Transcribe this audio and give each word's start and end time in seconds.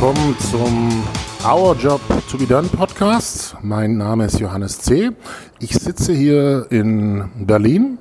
Willkommen 0.00 0.34
zum 0.38 1.04
Our 1.44 1.76
Job 1.76 2.00
to 2.30 2.38
be 2.38 2.46
Done 2.46 2.66
Podcast. 2.68 3.54
Mein 3.60 3.98
Name 3.98 4.24
ist 4.24 4.40
Johannes 4.40 4.78
C. 4.78 5.10
Ich 5.58 5.74
sitze 5.74 6.14
hier 6.14 6.66
in 6.70 7.30
Berlin. 7.36 7.98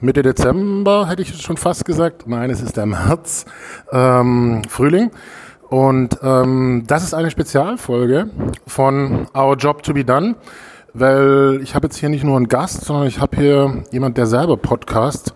Mitte 0.00 0.22
Dezember 0.22 1.08
hätte 1.08 1.20
ich 1.20 1.42
schon 1.42 1.58
fast 1.58 1.84
gesagt. 1.84 2.26
Nein, 2.26 2.48
es 2.48 2.62
ist 2.62 2.78
der 2.78 2.86
März, 2.86 3.44
ähm, 3.92 4.62
Frühling. 4.66 5.10
Und 5.68 6.16
ähm, 6.22 6.84
das 6.86 7.04
ist 7.04 7.12
eine 7.12 7.30
Spezialfolge 7.30 8.30
von 8.66 9.26
Our 9.36 9.56
Job 9.56 9.82
to 9.82 9.92
be 9.92 10.06
Done, 10.06 10.36
weil 10.94 11.60
ich 11.62 11.74
habe 11.74 11.88
jetzt 11.88 11.98
hier 11.98 12.08
nicht 12.08 12.24
nur 12.24 12.38
einen 12.38 12.48
Gast, 12.48 12.86
sondern 12.86 13.06
ich 13.06 13.20
habe 13.20 13.36
hier 13.36 13.84
jemand, 13.92 14.16
der 14.16 14.26
selber 14.26 14.56
Podcast 14.56 15.34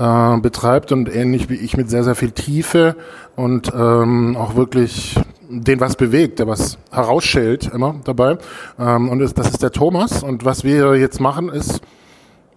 äh, 0.00 0.40
betreibt 0.40 0.92
und 0.92 1.14
ähnlich 1.14 1.50
wie 1.50 1.56
ich 1.56 1.76
mit 1.76 1.90
sehr, 1.90 2.02
sehr 2.02 2.14
viel 2.14 2.30
Tiefe 2.30 2.96
und 3.36 3.70
ähm, 3.74 4.34
auch 4.36 4.56
wirklich 4.56 5.20
den 5.50 5.80
was 5.80 5.96
bewegt, 5.96 6.38
der 6.38 6.46
was 6.46 6.78
herausschält 6.90 7.70
immer 7.72 7.96
dabei. 8.04 8.38
Ähm, 8.78 9.10
und 9.10 9.18
das 9.18 9.50
ist 9.50 9.62
der 9.62 9.72
Thomas. 9.72 10.22
Und 10.22 10.44
was 10.44 10.64
wir 10.64 10.96
jetzt 10.96 11.20
machen 11.20 11.50
ist, 11.50 11.82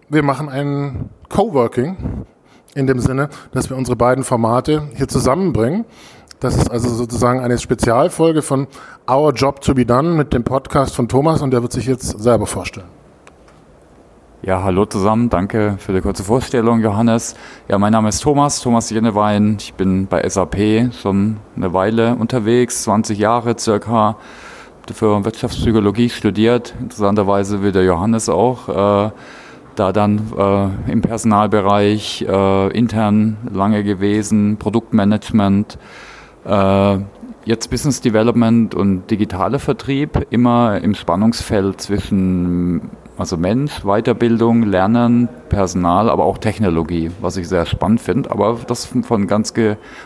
wir 0.08 0.22
machen 0.22 0.48
ein 0.48 1.10
Coworking 1.28 2.24
in 2.74 2.86
dem 2.86 3.00
Sinne, 3.00 3.28
dass 3.52 3.68
wir 3.68 3.76
unsere 3.76 3.96
beiden 3.96 4.24
Formate 4.24 4.84
hier 4.94 5.08
zusammenbringen. 5.08 5.84
Das 6.40 6.56
ist 6.56 6.70
also 6.70 6.88
sozusagen 6.88 7.40
eine 7.40 7.58
Spezialfolge 7.58 8.42
von 8.42 8.68
Our 9.10 9.32
Job 9.32 9.60
to 9.60 9.74
be 9.74 9.84
Done 9.84 10.10
mit 10.10 10.32
dem 10.32 10.44
Podcast 10.44 10.94
von 10.94 11.08
Thomas 11.08 11.42
und 11.42 11.50
der 11.50 11.62
wird 11.62 11.72
sich 11.72 11.86
jetzt 11.86 12.18
selber 12.20 12.46
vorstellen. 12.46 12.93
Ja, 14.46 14.62
hallo 14.62 14.84
zusammen. 14.84 15.30
Danke 15.30 15.76
für 15.78 15.94
die 15.94 16.02
kurze 16.02 16.22
Vorstellung, 16.22 16.80
Johannes. 16.80 17.34
Ja, 17.66 17.78
mein 17.78 17.92
Name 17.92 18.10
ist 18.10 18.20
Thomas, 18.20 18.60
Thomas 18.60 18.90
Jenewein. 18.90 19.56
Ich 19.58 19.72
bin 19.72 20.06
bei 20.06 20.28
SAP 20.28 20.92
schon 21.00 21.38
eine 21.56 21.72
Weile 21.72 22.14
unterwegs, 22.16 22.82
20 22.82 23.18
Jahre 23.18 23.58
circa. 23.58 24.16
Für 24.92 25.24
Wirtschaftspsychologie 25.24 26.10
studiert, 26.10 26.74
interessanterweise 26.78 27.62
wie 27.62 27.72
der 27.72 27.84
Johannes 27.84 28.28
auch. 28.28 28.68
Äh, 28.68 29.12
da 29.76 29.92
dann 29.92 30.20
äh, 30.36 30.92
im 30.92 31.00
Personalbereich 31.00 32.26
äh, 32.28 32.68
intern 32.76 33.38
lange 33.50 33.82
gewesen, 33.82 34.58
Produktmanagement, 34.58 35.78
äh, 36.44 36.98
jetzt 37.46 37.70
Business 37.70 38.02
Development 38.02 38.74
und 38.74 39.10
digitaler 39.10 39.58
Vertrieb, 39.58 40.26
immer 40.28 40.82
im 40.82 40.94
Spannungsfeld 40.94 41.80
zwischen 41.80 42.90
also 43.16 43.36
Mensch, 43.36 43.82
Weiterbildung, 43.84 44.64
Lernen, 44.64 45.28
Personal, 45.48 46.10
aber 46.10 46.24
auch 46.24 46.38
Technologie, 46.38 47.10
was 47.20 47.36
ich 47.36 47.48
sehr 47.48 47.66
spannend 47.66 48.00
finde, 48.00 48.30
aber 48.30 48.58
das 48.66 48.86
von 48.86 49.26
ganz 49.26 49.52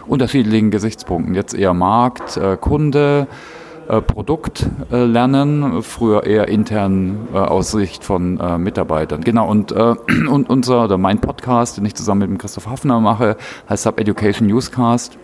unterschiedlichen 0.07 0.71
Gesichtspunkten. 0.71 1.35
Jetzt 1.35 1.55
eher 1.55 1.75
Markt, 1.75 2.37
äh, 2.37 2.57
Kunde, 2.57 3.27
äh, 3.89 4.03
Produkt 4.03 4.67
äh, 4.93 5.05
lernen, 5.05 5.83
früher 5.83 6.25
eher 6.25 6.49
intern 6.49 7.29
äh, 7.33 7.39
aus 7.39 7.71
Sicht 7.71 8.05
von 8.05 8.39
äh, 8.39 8.59
Mitarbeitern. 8.59 9.23
Genau, 9.23 9.49
und, 9.49 9.73
äh, 9.73 9.95
und 10.31 10.51
unser 10.51 10.85
oder 10.85 10.99
mein 10.99 11.21
Podcast, 11.21 11.79
den 11.79 11.87
ich 11.87 11.95
zusammen 11.95 12.21
mit 12.21 12.31
dem 12.31 12.39
Christoph 12.39 12.67
Hafner 12.67 13.01
mache, 13.01 13.37
heißt 13.69 13.85
Sub 13.85 13.99
Education 13.99 14.47
Newscast 14.47 15.19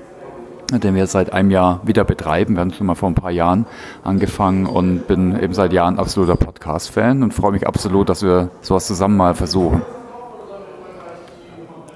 den 0.72 0.94
wir 0.94 1.06
seit 1.06 1.32
einem 1.32 1.50
Jahr 1.50 1.80
wieder 1.84 2.04
betreiben. 2.04 2.54
Wir 2.54 2.60
haben 2.60 2.72
schon 2.72 2.86
mal 2.86 2.94
vor 2.94 3.10
ein 3.10 3.14
paar 3.14 3.30
Jahren 3.30 3.66
angefangen 4.02 4.66
und 4.66 5.06
bin 5.06 5.38
eben 5.38 5.54
seit 5.54 5.72
Jahren 5.72 5.98
absoluter 5.98 6.36
Podcast-Fan 6.36 7.22
und 7.22 7.34
freue 7.34 7.52
mich 7.52 7.66
absolut, 7.66 8.08
dass 8.08 8.22
wir 8.22 8.50
sowas 8.60 8.86
zusammen 8.86 9.16
mal 9.16 9.34
versuchen. 9.34 9.82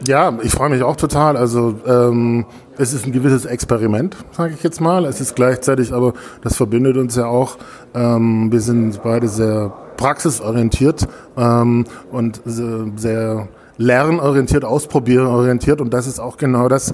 Ja, 0.06 0.32
ich 0.42 0.52
freue 0.52 0.70
mich 0.70 0.82
auch 0.82 0.96
total. 0.96 1.36
Also 1.36 1.74
ähm, 1.86 2.46
es 2.76 2.92
ist 2.92 3.06
ein 3.06 3.12
gewisses 3.12 3.44
Experiment, 3.44 4.16
sage 4.30 4.54
ich 4.54 4.62
jetzt 4.62 4.80
mal. 4.80 5.04
Es 5.04 5.20
ist 5.20 5.34
gleichzeitig, 5.34 5.92
aber 5.92 6.12
das 6.42 6.56
verbindet 6.56 6.96
uns 6.96 7.16
ja 7.16 7.26
auch. 7.26 7.56
Ähm, 7.94 8.52
wir 8.52 8.60
sind 8.60 9.02
beide 9.02 9.28
sehr 9.28 9.72
praxisorientiert 9.96 11.08
ähm, 11.36 11.84
und 12.12 12.40
sehr 12.44 13.48
lernorientiert, 13.76 14.64
ausprobierorientiert 14.64 15.80
und 15.80 15.92
das 15.92 16.06
ist 16.06 16.20
auch 16.20 16.36
genau 16.36 16.68
das, 16.68 16.92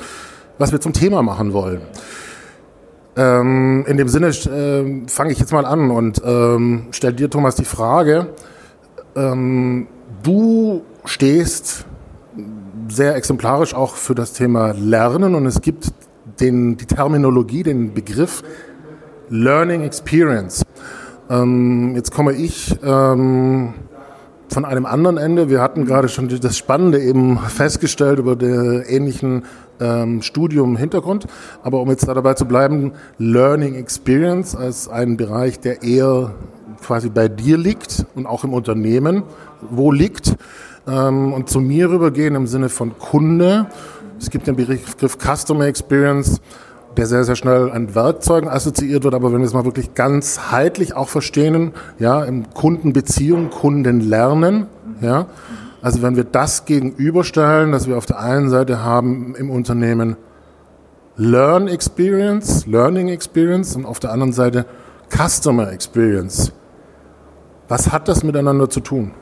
was 0.58 0.72
wir 0.72 0.80
zum 0.80 0.92
Thema 0.92 1.22
machen 1.22 1.52
wollen. 1.52 1.82
Ähm, 3.16 3.84
in 3.86 3.96
dem 3.96 4.08
Sinne 4.08 4.28
äh, 4.28 5.08
fange 5.08 5.32
ich 5.32 5.38
jetzt 5.38 5.52
mal 5.52 5.64
an 5.64 5.90
und 5.90 6.20
ähm, 6.24 6.88
stell 6.90 7.12
dir, 7.12 7.30
Thomas, 7.30 7.54
die 7.54 7.64
Frage. 7.64 8.28
Ähm, 9.14 9.86
du 10.22 10.82
stehst 11.04 11.86
sehr 12.88 13.14
exemplarisch 13.14 13.74
auch 13.74 13.94
für 13.94 14.14
das 14.14 14.32
Thema 14.32 14.72
Lernen 14.72 15.34
und 15.34 15.46
es 15.46 15.60
gibt 15.60 15.92
den, 16.40 16.76
die 16.76 16.86
Terminologie, 16.86 17.62
den 17.62 17.94
Begriff 17.94 18.42
Learning 19.28 19.82
Experience. 19.82 20.64
Ähm, 21.30 21.94
jetzt 21.94 22.12
komme 22.12 22.32
ich 22.32 22.76
ähm, 22.82 23.74
von 24.48 24.64
einem 24.64 24.86
anderen 24.86 25.16
Ende. 25.16 25.50
Wir 25.50 25.60
hatten 25.60 25.84
gerade 25.84 26.08
schon 26.08 26.28
das 26.28 26.56
Spannende 26.56 27.00
eben 27.00 27.38
festgestellt 27.38 28.18
über 28.18 28.36
den 28.36 28.82
ähnlichen 28.82 29.44
ähm, 29.80 30.22
Studium 30.22 30.76
Hintergrund. 30.76 31.26
Aber 31.62 31.80
um 31.80 31.90
jetzt 31.90 32.06
da 32.06 32.14
dabei 32.14 32.34
zu 32.34 32.46
bleiben, 32.46 32.92
Learning 33.18 33.74
Experience 33.74 34.54
als 34.54 34.88
ein 34.88 35.16
Bereich, 35.16 35.60
der 35.60 35.82
eher 35.82 36.34
quasi 36.82 37.08
bei 37.08 37.28
dir 37.28 37.56
liegt 37.56 38.04
und 38.14 38.26
auch 38.26 38.44
im 38.44 38.52
Unternehmen, 38.52 39.22
wo 39.70 39.90
liegt. 39.90 40.36
Ähm, 40.86 41.32
und 41.32 41.48
zu 41.48 41.60
mir 41.60 41.90
rübergehen 41.90 42.34
im 42.34 42.46
Sinne 42.46 42.68
von 42.68 42.98
Kunde. 42.98 43.66
Es 44.20 44.30
gibt 44.30 44.46
den 44.46 44.56
Begriff 44.56 45.18
Customer 45.18 45.66
Experience, 45.66 46.40
der 46.96 47.06
sehr, 47.06 47.24
sehr 47.24 47.36
schnell 47.36 47.70
an 47.70 47.94
Werkzeugen 47.94 48.48
assoziiert 48.48 49.04
wird. 49.04 49.14
Aber 49.14 49.32
wenn 49.32 49.40
wir 49.40 49.46
es 49.46 49.52
mal 49.52 49.64
wirklich 49.64 49.94
ganzheitlich 49.94 50.94
auch 50.94 51.08
verstehen, 51.08 51.72
ja, 51.98 52.24
im 52.24 52.52
Kundenbeziehung, 52.54 53.50
Kundenlernen, 53.50 54.66
ja, 55.00 55.26
also 55.82 56.02
wenn 56.02 56.16
wir 56.16 56.24
das 56.24 56.64
gegenüberstellen, 56.64 57.72
dass 57.72 57.86
wir 57.86 57.98
auf 57.98 58.06
der 58.06 58.18
einen 58.18 58.48
Seite 58.48 58.82
haben 58.82 59.34
im 59.36 59.50
Unternehmen 59.50 60.16
Learn 61.16 61.68
Experience, 61.68 62.66
Learning 62.66 63.08
Experience 63.08 63.76
und 63.76 63.86
auf 63.86 64.00
der 64.00 64.10
anderen 64.10 64.32
Seite 64.32 64.66
Customer 65.10 65.70
Experience. 65.70 66.52
Was 67.68 67.92
hat 67.92 68.08
das 68.08 68.24
miteinander 68.24 68.68
zu 68.68 68.80
tun? 68.80 69.12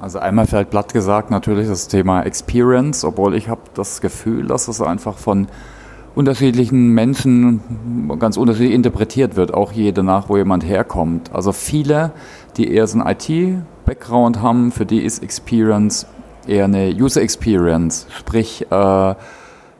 Also 0.00 0.20
einmal 0.20 0.46
vielleicht 0.46 0.70
platt 0.70 0.92
gesagt 0.92 1.30
natürlich 1.30 1.68
das 1.68 1.88
Thema 1.88 2.22
Experience, 2.22 3.04
obwohl 3.04 3.34
ich 3.34 3.48
habe 3.48 3.62
das 3.74 4.00
Gefühl, 4.00 4.46
dass 4.46 4.68
es 4.68 4.80
einfach 4.80 5.18
von 5.18 5.48
unterschiedlichen 6.14 6.88
Menschen 6.94 7.60
ganz 8.18 8.36
unterschiedlich 8.36 8.74
interpretiert 8.74 9.36
wird, 9.36 9.54
auch 9.54 9.72
je 9.72 9.92
danach, 9.92 10.28
wo 10.28 10.36
jemand 10.36 10.64
herkommt. 10.64 11.32
Also 11.32 11.52
viele, 11.52 12.12
die 12.56 12.72
eher 12.72 12.86
so 12.86 13.00
einen 13.00 13.08
IT-Background 13.08 14.40
haben, 14.40 14.72
für 14.72 14.86
die 14.86 15.02
ist 15.02 15.22
Experience 15.22 16.06
eher 16.46 16.64
eine 16.64 16.90
User 16.90 17.20
Experience, 17.20 18.06
sprich 18.16 18.66
äh, 18.70 19.14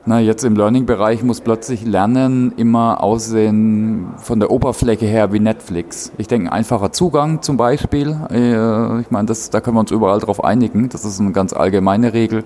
na, 0.08 0.20
jetzt 0.20 0.42
im 0.42 0.56
Learning-Bereich 0.56 1.22
muss 1.22 1.42
plötzlich 1.42 1.84
Lernen 1.84 2.52
immer 2.56 3.02
aussehen 3.02 4.14
von 4.16 4.40
der 4.40 4.50
Oberfläche 4.50 5.04
her 5.04 5.34
wie 5.34 5.38
Netflix. 5.38 6.12
Ich 6.16 6.26
denke, 6.26 6.50
einfacher 6.50 6.92
Zugang 6.92 7.42
zum 7.42 7.58
Beispiel. 7.58 8.16
Äh, 8.30 9.02
ich 9.02 9.10
meine, 9.10 9.26
da 9.26 9.60
können 9.60 9.76
wir 9.76 9.80
uns 9.80 9.90
überall 9.90 10.18
darauf 10.18 10.42
einigen. 10.42 10.88
Das 10.88 11.04
ist 11.04 11.20
eine 11.20 11.32
ganz 11.32 11.52
allgemeine 11.52 12.14
Regel. 12.14 12.44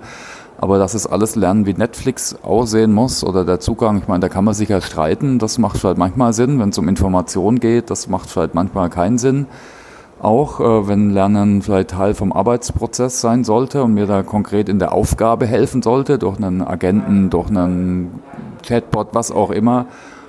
Aber 0.57 0.77
dass 0.77 0.93
es 0.93 1.07
alles 1.07 1.37
Lernen 1.37 1.65
wie 1.65 1.73
Netflix 1.73 2.35
aussehen 2.43 2.91
muss 2.91 3.23
oder 3.23 3.45
der 3.45 3.61
Zugang, 3.61 3.97
ich 3.99 4.09
meine, 4.09 4.19
da 4.19 4.27
kann 4.27 4.43
man 4.43 4.53
sicher 4.53 4.81
streiten. 4.81 5.39
Das 5.39 5.57
macht 5.57 5.77
vielleicht 5.77 5.97
manchmal 5.97 6.33
Sinn, 6.33 6.59
wenn 6.59 6.67
es 6.67 6.77
um 6.77 6.89
Information 6.89 7.61
geht. 7.61 7.89
Das 7.89 8.09
macht 8.09 8.29
vielleicht 8.29 8.55
manchmal 8.55 8.89
keinen 8.89 9.17
Sinn. 9.17 9.47
Auch 10.23 10.61
äh, 10.61 10.87
wenn 10.87 11.09
Lernen 11.09 11.61
vielleicht 11.61 11.89
Teil 11.91 12.13
vom 12.13 12.31
Arbeitsprozess 12.31 13.19
sein 13.19 13.43
sollte 13.43 13.83
und 13.83 13.93
mir 13.93 14.07
da 14.07 14.23
konkret 14.23 14.69
in 14.69 14.79
der 14.79 14.93
Aufgabe 14.93 15.45
helfen 15.45 15.81
sollte, 15.81 16.17
durch 16.17 16.37
einen 16.37 16.61
Agenten, 16.61 17.29
durch 17.29 17.49
einen 17.49 18.21
Chatbot, 18.65 19.09
was 19.11 19.31
auch 19.31 19.51
immer 19.51 19.85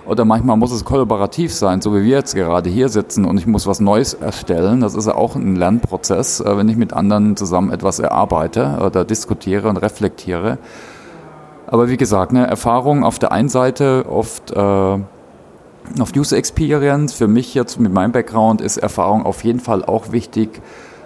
oder 0.07 0.25
manchmal 0.25 0.57
muss 0.57 0.73
es 0.73 0.85
kollaborativ 0.85 1.55
sein, 1.55 1.81
so 1.81 1.95
wie 1.95 2.03
wir 2.03 2.17
jetzt 2.17 2.35
gerade 2.35 2.69
hier 2.69 2.89
sitzen 2.89 3.25
und 3.25 3.39
ich 3.39 3.47
muss 3.47 3.69
was 3.69 3.81
Neues 3.81 4.15
erstellen. 4.15 4.81
Das 4.81 4.95
ist 4.95 5.07
ja 5.07 5.15
auch 5.15 5.37
ein 5.37 5.55
Lernprozess, 5.55 6.41
äh, 6.41 6.57
wenn 6.57 6.69
ich 6.69 6.77
mit 6.77 6.93
anderen 6.93 7.37
zusammen 7.37 7.71
etwas 7.71 8.01
erarbeite 8.01 8.81
oder 8.85 9.05
diskutiere 9.05 9.69
und 9.69 9.77
reflektiere. 9.77 10.59
Aber 11.69 11.89
wie 11.89 11.97
gesagt, 11.97 12.33
eine 12.33 12.49
Erfahrung 12.49 13.05
auf 13.05 13.21
der 13.21 13.31
einen 13.31 13.49
Seite 13.49 14.07
oft 14.09 14.51
äh, 14.51 14.99
auf 15.99 16.13
User 16.17 16.37
Experience. 16.37 17.13
Für 17.15 17.29
mich 17.29 17.55
jetzt 17.55 17.79
mit 17.81 17.93
meinem 17.93 18.13
Background 18.13 18.61
ist 18.61 18.77
Erfahrung 18.77 19.25
auf 19.25 19.45
jeden 19.45 19.61
Fall 19.61 19.85
auch 19.85 20.13
wichtig. 20.13 20.61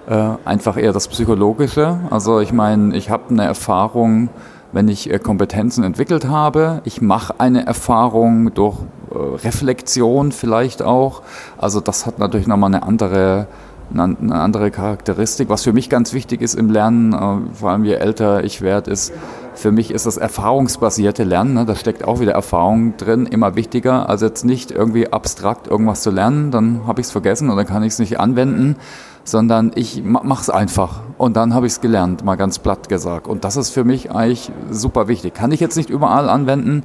Äh, 0.09 0.31
einfach 0.45 0.77
eher 0.77 0.93
das 0.93 1.09
Psychologische. 1.09 2.01
Also 2.11 2.41
ich 2.41 2.53
meine, 2.53 2.97
ich 2.97 3.11
habe 3.11 3.25
eine 3.31 3.45
Erfahrung 3.45 4.31
wenn 4.73 4.89
ich 4.89 5.11
äh, 5.11 5.19
Kompetenzen 5.19 5.85
entwickelt 5.85 6.27
habe. 6.27 6.81
Ich 6.85 7.01
mache 7.01 7.39
eine 7.39 7.67
Erfahrung 7.67 8.53
durch 8.55 8.77
äh, 9.11 9.17
Reflexion 9.17 10.33
vielleicht 10.33 10.83
auch. 10.83 11.23
Also 11.57 11.81
das 11.81 12.07
hat 12.07 12.19
natürlich 12.19 12.47
nochmal 12.47 12.75
eine 12.75 12.83
andere, 12.83 13.47
eine 13.93 14.35
andere 14.35 14.71
Charakteristik. 14.71 15.49
Was 15.49 15.63
für 15.63 15.73
mich 15.73 15.89
ganz 15.89 16.13
wichtig 16.13 16.43
ist 16.43 16.55
im 16.55 16.71
Lernen, 16.71 17.13
äh, 17.13 17.55
vor 17.55 17.71
allem 17.71 17.85
je 17.85 17.95
älter 17.95 18.45
ich 18.45 18.61
werde, 18.61 18.91
ist 18.91 19.13
Für 19.59 19.73
mich 19.73 19.91
ist 19.91 20.07
das 20.07 20.19
erfahrungsbasierte 20.19 21.25
Lernen, 21.25 21.55
ne, 21.55 21.65
da 21.65 21.75
steckt 21.75 22.05
auch 22.05 22.21
wieder 22.21 22.31
Erfahrung 22.31 22.97
drin, 22.97 23.27
immer 23.27 23.57
wichtiger. 23.57 24.09
Also 24.09 24.27
jetzt 24.27 24.45
nicht 24.45 24.71
irgendwie 24.71 25.13
abstrakt 25.13 25.67
irgendwas 25.67 26.03
zu 26.03 26.13
lernen, 26.13 26.53
dann 26.53 26.87
habe 26.87 27.01
ich 27.01 27.09
es 27.09 27.11
vergessen 27.11 27.51
oder 27.51 27.65
kann 27.65 27.83
ich 27.83 27.95
es 27.95 27.99
nicht 27.99 28.21
anwenden, 28.21 28.77
sondern 29.25 29.73
ich 29.75 30.05
mache 30.05 30.43
es 30.43 30.49
einfach 30.49 31.01
und 31.19 31.37
dann 31.37 31.55
habe 31.55 31.67
ich 31.67 31.73
es 31.73 31.81
gelernt, 31.81 32.25
mal 32.25 32.37
ganz 32.37 32.61
platt 32.61 32.89
gesagt. 32.89 33.27
Und 33.27 33.43
das 33.43 33.57
ist 33.57 33.71
für 33.71 33.83
mich 33.83 34.13
eigentlich 34.13 34.53
super 34.71 35.09
wichtig. 35.09 35.35
Kann 35.35 35.51
ich 35.51 35.59
jetzt 35.59 35.77
nicht 35.77 35.91
überall 35.91 36.29
anwenden. 36.29 36.85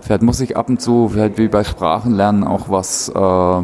Vielleicht 0.00 0.22
muss 0.22 0.40
ich 0.40 0.56
ab 0.56 0.70
und 0.70 0.80
zu, 0.80 1.10
vielleicht 1.10 1.36
wie 1.36 1.48
bei 1.48 1.64
Sprachenlernen, 1.64 2.44
auch 2.44 2.70
was, 2.70 3.10
äh, 3.10 3.62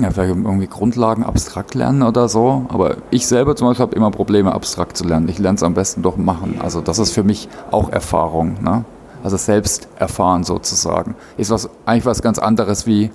ja, 0.00 0.10
vielleicht 0.10 0.34
irgendwie 0.34 0.66
Grundlagen 0.66 1.24
abstrakt 1.24 1.74
lernen 1.74 2.02
oder 2.02 2.28
so. 2.28 2.66
Aber 2.68 2.96
ich 3.10 3.26
selber 3.26 3.56
zum 3.56 3.68
Beispiel 3.68 3.82
habe 3.82 3.96
immer 3.96 4.10
Probleme, 4.10 4.52
abstrakt 4.52 4.96
zu 4.96 5.04
lernen. 5.04 5.28
Ich 5.28 5.38
lerne 5.38 5.56
es 5.56 5.62
am 5.62 5.74
besten 5.74 6.02
durch 6.02 6.16
Machen. 6.16 6.60
Also 6.62 6.80
das 6.80 6.98
ist 6.98 7.12
für 7.12 7.24
mich 7.24 7.48
auch 7.70 7.90
Erfahrung. 7.90 8.62
Ne? 8.62 8.84
Also 9.22 9.36
selbst 9.36 9.88
erfahren 9.98 10.44
sozusagen. 10.44 11.14
Ist 11.36 11.50
was, 11.50 11.68
eigentlich 11.86 12.06
was 12.06 12.22
ganz 12.22 12.38
anderes 12.38 12.86
wie 12.86 13.10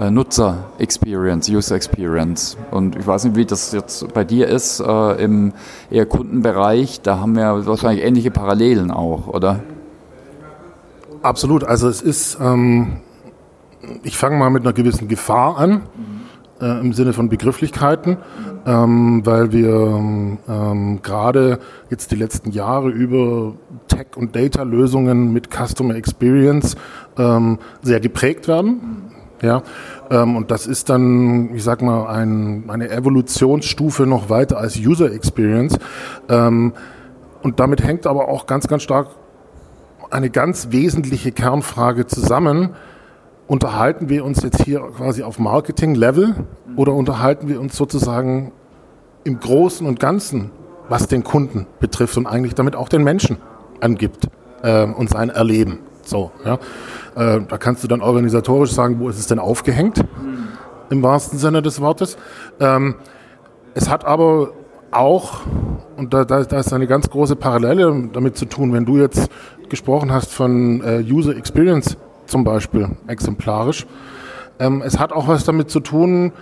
äh, 0.00 0.10
Nutzer 0.10 0.64
Experience, 0.78 1.48
User 1.48 1.76
Experience. 1.76 2.56
Und 2.70 2.96
ich 2.96 3.06
weiß 3.06 3.24
nicht, 3.24 3.36
wie 3.36 3.44
das 3.44 3.72
jetzt 3.72 4.12
bei 4.14 4.24
dir 4.24 4.48
ist 4.48 4.80
äh, 4.80 5.22
im 5.22 5.52
eher 5.90 6.06
Kundenbereich. 6.06 7.00
Da 7.02 7.18
haben 7.18 7.36
wir 7.36 7.66
wahrscheinlich 7.66 8.04
ähnliche 8.04 8.30
Parallelen 8.30 8.90
auch, 8.90 9.28
oder? 9.28 9.60
Absolut. 11.22 11.64
Also 11.64 11.88
es 11.88 12.02
ist, 12.02 12.38
ähm, 12.40 12.98
ich 14.02 14.16
fange 14.16 14.36
mal 14.36 14.50
mit 14.50 14.62
einer 14.62 14.72
gewissen 14.72 15.08
Gefahr 15.08 15.58
an, 15.58 15.82
äh, 16.60 16.80
im 16.80 16.92
Sinne 16.92 17.12
von 17.12 17.28
Begrifflichkeiten, 17.28 18.18
ähm, 18.66 19.22
weil 19.24 19.52
wir 19.52 19.70
ähm, 20.48 21.00
gerade 21.02 21.58
jetzt 21.90 22.10
die 22.10 22.16
letzten 22.16 22.50
Jahre 22.50 22.90
über 22.90 23.54
Tech- 23.88 24.16
und 24.16 24.34
Data-Lösungen 24.36 25.32
mit 25.32 25.48
Customer 25.50 25.94
Experience 25.94 26.76
ähm, 27.18 27.58
sehr 27.82 28.00
geprägt 28.00 28.48
werden. 28.48 29.02
Ja, 29.42 29.62
ähm, 30.10 30.36
und 30.36 30.50
das 30.50 30.66
ist 30.66 30.88
dann, 30.88 31.54
ich 31.54 31.62
sag 31.64 31.82
mal, 31.82 32.06
ein, 32.06 32.64
eine 32.68 32.88
Evolutionsstufe 32.88 34.06
noch 34.06 34.30
weiter 34.30 34.56
als 34.58 34.78
User 34.78 35.12
Experience. 35.12 35.78
Ähm, 36.30 36.72
und 37.42 37.60
damit 37.60 37.82
hängt 37.82 38.06
aber 38.06 38.28
auch 38.28 38.46
ganz, 38.46 38.68
ganz 38.68 38.84
stark 38.84 39.08
eine 40.10 40.30
ganz 40.30 40.68
wesentliche 40.70 41.32
Kernfrage 41.32 42.06
zusammen. 42.06 42.70
Unterhalten 43.46 44.08
wir 44.08 44.24
uns 44.24 44.42
jetzt 44.42 44.62
hier 44.62 44.80
quasi 44.96 45.22
auf 45.22 45.38
Marketing-Level 45.38 46.34
oder 46.76 46.94
unterhalten 46.94 47.48
wir 47.48 47.60
uns 47.60 47.76
sozusagen 47.76 48.52
im 49.24 49.38
Großen 49.38 49.86
und 49.86 50.00
Ganzen, 50.00 50.50
was 50.88 51.08
den 51.08 51.24
Kunden 51.24 51.66
betrifft 51.78 52.16
und 52.16 52.26
eigentlich 52.26 52.54
damit 52.54 52.74
auch 52.74 52.88
den 52.88 53.04
Menschen 53.04 53.36
angibt 53.80 54.28
äh, 54.62 54.86
und 54.86 55.10
sein 55.10 55.28
Erleben? 55.28 55.80
So, 56.02 56.32
ja. 56.44 56.54
Äh, 57.16 57.40
da 57.46 57.58
kannst 57.58 57.84
du 57.84 57.88
dann 57.88 58.00
organisatorisch 58.00 58.72
sagen, 58.72 58.98
wo 58.98 59.08
ist 59.08 59.18
es 59.18 59.26
denn 59.26 59.38
aufgehängt? 59.38 59.98
Mhm. 59.98 60.48
Im 60.90 61.02
wahrsten 61.02 61.38
Sinne 61.38 61.60
des 61.62 61.80
Wortes. 61.80 62.16
Ähm, 62.60 62.96
es 63.74 63.90
hat 63.90 64.04
aber 64.04 64.52
auch, 64.90 65.40
und 65.96 66.14
da, 66.14 66.24
da, 66.24 66.44
da 66.44 66.60
ist 66.60 66.72
eine 66.72 66.86
ganz 66.86 67.10
große 67.10 67.36
Parallele 67.36 68.08
damit 68.12 68.36
zu 68.36 68.46
tun, 68.46 68.72
wenn 68.72 68.84
du 68.84 68.98
jetzt 68.98 69.28
gesprochen 69.68 70.12
hast 70.12 70.32
von 70.32 70.82
äh, 70.82 71.02
User 71.02 71.36
Experience 71.36 71.96
zum 72.26 72.44
Beispiel, 72.44 72.88
exemplarisch. 73.06 73.86
Ähm, 74.58 74.82
es 74.84 74.98
hat 74.98 75.12
auch 75.12 75.28
was 75.28 75.44
damit 75.44 75.70
zu 75.70 75.80
tun, 75.80 76.32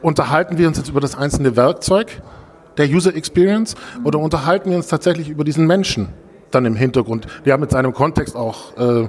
unterhalten 0.00 0.56
wir 0.56 0.66
uns 0.68 0.78
jetzt 0.78 0.88
über 0.88 1.00
das 1.00 1.16
einzelne 1.16 1.54
Werkzeug 1.54 2.22
der 2.78 2.88
User 2.88 3.14
Experience 3.14 3.74
oder 4.04 4.18
unterhalten 4.18 4.70
wir 4.70 4.76
uns 4.76 4.86
tatsächlich 4.86 5.28
über 5.28 5.44
diesen 5.44 5.66
Menschen 5.66 6.08
dann 6.50 6.64
im 6.64 6.76
Hintergrund, 6.76 7.26
der 7.44 7.58
mit 7.58 7.70
seinem 7.70 7.92
Kontext 7.92 8.36
auch 8.36 8.76
äh, 8.76 9.08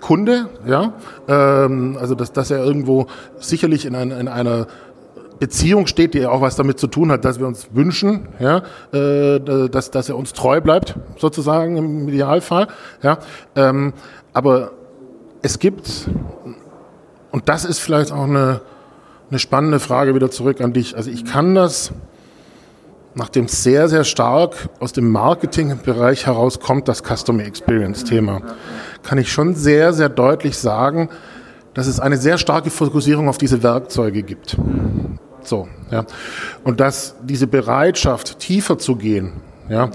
Kunde, 0.00 0.48
ja, 0.66 0.94
ähm, 1.26 1.96
also 2.00 2.14
dass, 2.14 2.32
dass 2.32 2.50
er 2.50 2.64
irgendwo 2.64 3.06
sicherlich 3.38 3.84
in, 3.84 3.94
ein, 3.94 4.10
in 4.10 4.28
einer 4.28 4.66
Beziehung 5.38 5.86
steht, 5.86 6.14
die 6.14 6.26
auch 6.26 6.40
was 6.40 6.56
damit 6.56 6.78
zu 6.78 6.86
tun 6.86 7.12
hat, 7.12 7.24
dass 7.24 7.38
wir 7.38 7.46
uns 7.46 7.68
wünschen, 7.72 8.28
ja, 8.38 8.62
äh, 8.92 9.68
dass, 9.68 9.90
dass 9.90 10.08
er 10.08 10.16
uns 10.16 10.32
treu 10.32 10.60
bleibt, 10.60 10.96
sozusagen 11.16 11.76
im 11.76 12.08
Idealfall. 12.08 12.68
Ja. 13.02 13.18
Ähm, 13.54 13.92
aber 14.32 14.72
es 15.42 15.58
gibt, 15.58 16.08
und 17.30 17.48
das 17.48 17.64
ist 17.64 17.78
vielleicht 17.78 18.12
auch 18.12 18.24
eine, 18.24 18.60
eine 19.30 19.38
spannende 19.38 19.78
Frage 19.78 20.14
wieder 20.14 20.30
zurück 20.30 20.60
an 20.60 20.72
dich. 20.72 20.96
Also 20.96 21.10
ich 21.10 21.24
kann 21.24 21.54
das, 21.54 21.92
nachdem 23.14 23.46
sehr, 23.48 23.88
sehr 23.88 24.04
stark 24.04 24.68
aus 24.80 24.92
dem 24.92 25.10
Marketingbereich 25.10 26.26
herauskommt, 26.26 26.88
das 26.88 27.02
Customer 27.02 27.44
Experience-Thema, 27.44 28.42
kann 29.02 29.18
ich 29.18 29.30
schon 29.30 29.54
sehr, 29.54 29.92
sehr 29.92 30.08
deutlich 30.08 30.58
sagen, 30.58 31.08
dass 31.74 31.86
es 31.86 32.00
eine 32.00 32.16
sehr 32.16 32.38
starke 32.38 32.70
Fokussierung 32.70 33.28
auf 33.28 33.38
diese 33.38 33.62
Werkzeuge 33.62 34.22
gibt. 34.22 34.56
So, 35.48 35.66
ja. 35.90 36.04
Und 36.64 36.80
dass 36.80 37.16
diese 37.22 37.46
Bereitschaft, 37.46 38.38
tiefer 38.38 38.78
zu 38.78 38.96
gehen, 38.96 39.32
ja, 39.68 39.90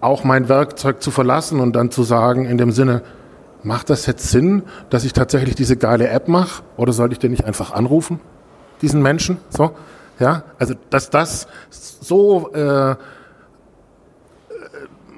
auch 0.00 0.24
mein 0.24 0.48
Werkzeug 0.48 1.02
zu 1.02 1.10
verlassen 1.10 1.60
und 1.60 1.74
dann 1.74 1.90
zu 1.90 2.02
sagen, 2.02 2.44
in 2.44 2.58
dem 2.58 2.72
Sinne, 2.72 3.02
macht 3.62 3.90
das 3.90 4.06
jetzt 4.06 4.30
Sinn, 4.30 4.62
dass 4.90 5.04
ich 5.04 5.12
tatsächlich 5.12 5.54
diese 5.54 5.76
geile 5.76 6.08
App 6.08 6.28
mache? 6.28 6.62
Oder 6.76 6.92
sollte 6.92 7.14
ich 7.14 7.18
den 7.18 7.30
nicht 7.30 7.44
einfach 7.44 7.72
anrufen, 7.72 8.20
diesen 8.82 9.02
Menschen? 9.02 9.38
So, 9.50 9.72
ja, 10.20 10.44
also 10.58 10.74
dass 10.90 11.10
das 11.10 11.48
so 11.72 12.52
äh, 12.52 12.94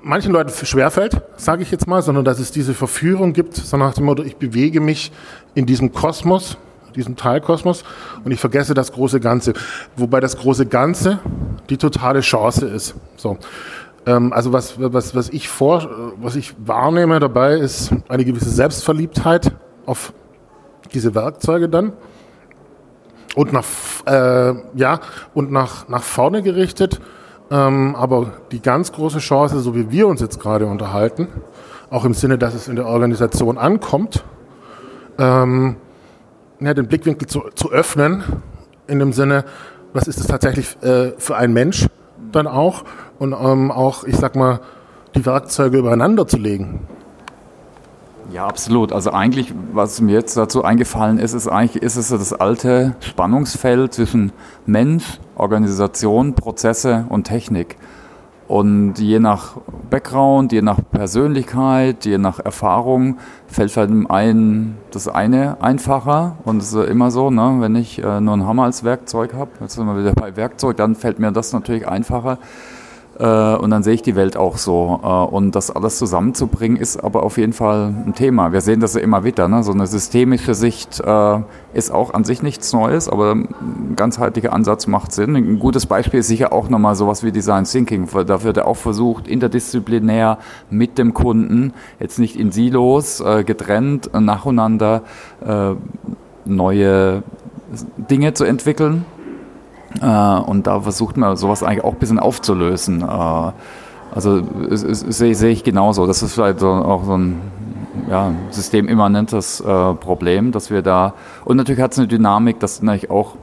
manchen 0.03 0.33
Leuten 0.33 0.51
schwerfällt, 0.51 1.21
sage 1.37 1.63
ich 1.63 1.71
jetzt 1.71 1.87
mal, 1.87 2.03
sondern 2.03 2.25
dass 2.25 2.39
es 2.39 2.53
diese 2.53 2.75
Verführung 2.75 3.33
gibt, 3.33 3.57
so 3.57 3.77
nach 3.77 3.95
dem 3.95 4.05
Motto, 4.05 4.23
ich 4.23 4.37
bewege 4.37 4.81
mich 4.81 5.13
in 5.55 5.67
diesem 5.67 5.93
Kosmos, 5.93 6.57
diesem 6.95 7.17
Teilkosmos 7.17 7.85
und 8.25 8.33
ich 8.33 8.41
vergesse 8.41 8.75
das 8.75 8.93
große 8.93 9.21
Ganze. 9.21 9.55
Wobei 9.97 10.21
das 10.21 10.37
große 10.37 10.67
Ganze 10.67 11.19
die 11.69 11.77
totale 11.77 12.21
Chance 12.21 12.67
ist. 12.67 12.95
So. 13.17 13.39
Ähm, 14.07 14.33
also 14.33 14.53
was, 14.53 14.75
was, 14.79 15.15
was, 15.15 15.29
ich 15.29 15.49
vor, 15.49 15.89
was 16.21 16.37
ich 16.37 16.55
wahrnehme 16.59 17.21
dabei 17.21 17.55
ist 17.55 17.93
eine 18.09 18.25
gewisse 18.25 18.51
Selbstverliebtheit 18.51 19.53
auf 19.87 20.13
diese 20.93 21.15
Werkzeuge 21.15 21.69
dann 21.69 21.93
und 23.35 23.53
nach, 23.53 23.65
äh, 24.07 24.55
ja, 24.75 25.01
und 25.35 25.53
nach, 25.53 25.89
nach 25.89 26.03
vorne 26.03 26.43
gerichtet. 26.43 27.01
Ähm, 27.51 27.97
aber 27.97 28.33
die 28.53 28.61
ganz 28.61 28.93
große 28.93 29.19
Chance, 29.19 29.61
so 29.61 29.75
wie 29.75 29.91
wir 29.91 30.07
uns 30.07 30.21
jetzt 30.21 30.41
gerade 30.41 30.67
unterhalten, 30.67 31.29
auch 31.91 32.05
im 32.05 32.15
Sinne, 32.15 32.39
dass 32.39 32.55
es 32.55 32.69
in 32.69 32.77
der 32.77 32.87
Organisation 32.87 33.59
ankommt, 33.59 34.25
ähm, 35.19 35.77
ja, 36.61 36.75
den 36.75 36.87
Blickwinkel 36.87 37.27
zu, 37.27 37.45
zu 37.55 37.71
öffnen, 37.71 38.23
in 38.87 38.99
dem 38.99 39.13
Sinne, 39.13 39.45
was 39.93 40.07
ist 40.09 40.21
es 40.21 40.27
tatsächlich 40.27 40.77
äh, 40.83 41.13
für 41.19 41.37
ein 41.37 41.53
Mensch 41.53 41.87
dann 42.33 42.47
auch 42.47 42.85
und 43.19 43.33
ähm, 43.33 43.71
auch, 43.71 44.05
ich 44.05 44.17
sag 44.17 44.37
mal, 44.37 44.61
die 45.15 45.27
Werkzeuge 45.27 45.79
übereinander 45.79 46.27
zu 46.27 46.37
legen. 46.37 46.87
Ja, 48.33 48.47
absolut. 48.47 48.93
Also 48.93 49.11
eigentlich, 49.11 49.53
was 49.73 50.01
mir 50.01 50.13
jetzt 50.13 50.37
dazu 50.37 50.63
eingefallen 50.63 51.19
ist, 51.19 51.33
ist 51.33 51.49
eigentlich 51.49 51.83
ist 51.83 51.97
es 51.97 52.11
das 52.11 52.33
alte 52.33 52.95
Spannungsfeld 53.01 53.93
zwischen 53.93 54.33
Mensch, 54.67 55.19
Organisation, 55.35 56.35
Prozesse 56.35 57.07
und 57.09 57.25
Technik. 57.25 57.77
Und 58.51 58.99
je 58.99 59.21
nach 59.21 59.59
Background, 59.91 60.51
je 60.51 60.61
nach 60.61 60.81
Persönlichkeit, 60.91 62.05
je 62.05 62.19
nach 62.19 62.41
Erfahrung 62.41 63.19
fällt 63.47 63.77
halt 63.77 63.91
ein 64.11 64.77
das 64.91 65.07
eine 65.07 65.63
einfacher. 65.63 66.37
Und 66.45 66.61
es 66.61 66.73
ist 66.73 66.89
immer 66.89 67.13
so, 67.13 67.31
ne, 67.31 67.59
wenn 67.61 67.77
ich 67.77 68.03
äh, 68.03 68.21
nur 68.21 68.35
einen 68.35 68.47
Hammer 68.49 68.65
als 68.65 68.83
Werkzeug 68.83 69.35
habe, 69.35 69.53
jetzt 69.61 69.75
sind 69.75 69.87
wir 69.87 69.97
wieder 69.97 70.15
bei 70.15 70.35
Werkzeug, 70.35 70.77
dann 70.79 70.97
fällt 70.97 71.21
mir 71.21 71.31
das 71.31 71.53
natürlich 71.53 71.87
einfacher. 71.87 72.39
Äh, 73.21 73.57
und 73.57 73.71
dann 73.71 73.83
sehe 73.83 73.93
ich 73.93 74.03
die 74.03 74.17
Welt 74.17 74.37
auch 74.37 74.57
so. 74.57 74.99
Äh, 75.03 75.07
und 75.07 75.55
das 75.55 75.71
alles 75.71 75.99
zusammenzubringen, 75.99 76.79
ist 76.79 76.97
aber 77.05 77.23
auf 77.23 77.37
jeden 77.37 77.53
Fall 77.53 77.95
ein 78.07 78.15
Thema. 78.15 78.53
Wir 78.53 78.63
sehen 78.63 78.81
das 78.81 78.95
ja 78.95 79.01
immer 79.01 79.25
wieder. 79.25 79.47
Ne? 79.47 79.63
So 79.63 79.73
eine 79.73 79.87
systemische 79.87 80.55
Sicht 80.55 81.01
äh, 81.01 81.39
ist 81.75 81.93
auch 81.93 82.15
an 82.15 82.25
sich 82.25 82.43
nichts 82.43 82.73
Neues, 82.73 83.11
aber 83.11 83.33
ein 83.33 83.95
ganzheitlicher 83.95 84.55
Ansatz 84.55 84.87
macht 84.87 85.13
Sinn. 85.13 85.37
Ein 85.37 85.59
gutes 85.59 85.85
Beispiel 85.85 86.21
ist 86.21 86.29
sicher 86.29 86.53
auch 86.53 86.71
nochmal 86.71 86.95
sowas 86.95 87.23
wie 87.23 87.31
Design 87.31 87.65
Thinking. 87.65 88.09
Da 88.27 88.43
wird 88.43 88.57
ja 88.57 88.65
auch 88.65 88.77
versucht, 88.77 89.29
interdisziplinär 89.29 90.39
mit 90.71 90.97
dem 90.97 91.13
Kunden, 91.13 91.75
jetzt 91.99 92.19
nicht 92.19 92.37
in 92.37 92.51
Silos, 92.53 93.23
getrennt, 93.45 94.11
nacheinander 94.13 95.03
neue 96.45 97.23
Dinge 98.11 98.35
zu 98.35 98.45
entwickeln 98.45 99.05
äh, 99.05 99.20
und 99.99 100.67
da 100.67 100.81
versucht 100.81 101.17
man 101.17 101.37
sowas 101.37 101.63
eigentlich 101.63 101.85
auch 101.85 101.95
ein 101.95 101.99
bisschen 101.99 102.19
aufzulösen. 102.19 103.03
Äh, 103.03 103.53
also 104.13 104.43
sehe 104.71 105.35
seh 105.35 105.51
ich 105.51 105.65
genauso. 105.65 106.07
Das 106.07 106.23
ist 106.23 106.35
vielleicht 106.35 106.61
so, 106.61 106.69
auch 106.69 107.05
so 107.05 107.17
ein 107.17 107.41
ja, 108.09 108.33
systemimmanentes 108.51 109.61
äh, 109.61 109.95
Problem, 109.95 110.53
dass 110.53 110.71
wir 110.71 110.83
da. 110.83 111.15
Und 111.45 111.57
natürlich 111.57 111.81
hat 111.81 111.93
es 111.93 111.99
eine 111.99 112.09
Dynamik, 112.09 112.59
dass 112.61 112.83
natürlich 112.83 113.11
auch 113.11 113.37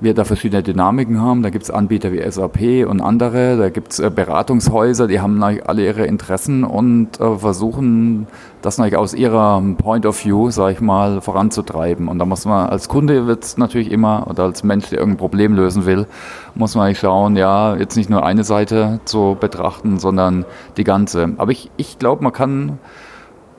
wir 0.00 0.14
da 0.14 0.24
verschiedene 0.24 0.62
Dynamiken 0.62 1.20
haben. 1.20 1.42
Da 1.42 1.50
gibt 1.50 1.64
es 1.64 1.70
Anbieter 1.70 2.12
wie 2.12 2.30
SAP 2.30 2.86
und 2.88 3.00
andere, 3.00 3.56
da 3.56 3.70
gibt 3.70 3.92
es 3.92 3.98
äh, 3.98 4.10
Beratungshäuser, 4.10 5.06
die 5.06 5.20
haben 5.20 5.42
alle 5.42 5.84
ihre 5.84 6.06
Interessen 6.06 6.64
und 6.64 7.20
äh, 7.20 7.36
versuchen 7.38 8.26
das 8.62 8.80
aus 8.80 9.14
ihrer 9.14 9.62
Point 9.78 10.06
of 10.06 10.24
View, 10.24 10.50
sage 10.50 10.72
ich 10.72 10.80
mal, 10.80 11.20
voranzutreiben. 11.20 12.08
Und 12.08 12.18
da 12.18 12.24
muss 12.24 12.44
man 12.44 12.68
als 12.68 12.88
Kunde 12.88 13.26
wird 13.26 13.58
natürlich 13.58 13.90
immer, 13.90 14.26
oder 14.28 14.44
als 14.44 14.64
Mensch, 14.64 14.90
der 14.90 14.98
irgendein 14.98 15.18
Problem 15.18 15.54
lösen 15.54 15.86
will, 15.86 16.06
muss 16.54 16.74
man 16.74 16.86
eigentlich 16.86 16.98
schauen, 16.98 17.36
ja, 17.36 17.76
jetzt 17.76 17.96
nicht 17.96 18.10
nur 18.10 18.24
eine 18.24 18.44
Seite 18.44 19.00
zu 19.04 19.36
betrachten, 19.38 19.98
sondern 19.98 20.44
die 20.76 20.84
ganze. 20.84 21.32
Aber 21.36 21.52
ich, 21.52 21.70
ich 21.76 21.98
glaube, 21.98 22.24
man 22.24 22.32
kann 22.32 22.78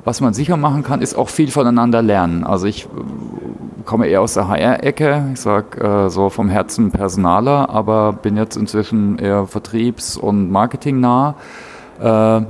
was 0.07 0.21
man 0.21 0.33
sicher 0.33 0.55
machen 0.55 0.83
kann, 0.83 1.01
ist 1.01 1.15
auch 1.15 1.27
viel 1.27 1.51
voneinander 1.51 2.01
lernen. 2.01 2.45
Also 2.45 2.65
ich 2.65 2.85
äh, 2.85 2.87
komme 3.83 4.07
eher 4.07 4.21
aus 4.21 4.35
der 4.35 4.47
HR-Ecke, 4.47 5.31
ich 5.33 5.41
sage 5.41 5.81
äh, 5.81 6.09
so 6.09 6.29
vom 6.29 6.47
Herzen 6.47 6.91
Personaler, 6.91 7.69
aber 7.69 8.13
bin 8.13 8.37
jetzt 8.37 8.55
inzwischen 8.55 9.19
eher 9.19 9.47
vertriebs- 9.47 10.15
und 10.15 10.49
marketingnah. 10.49 11.35
Äh, 12.01 12.41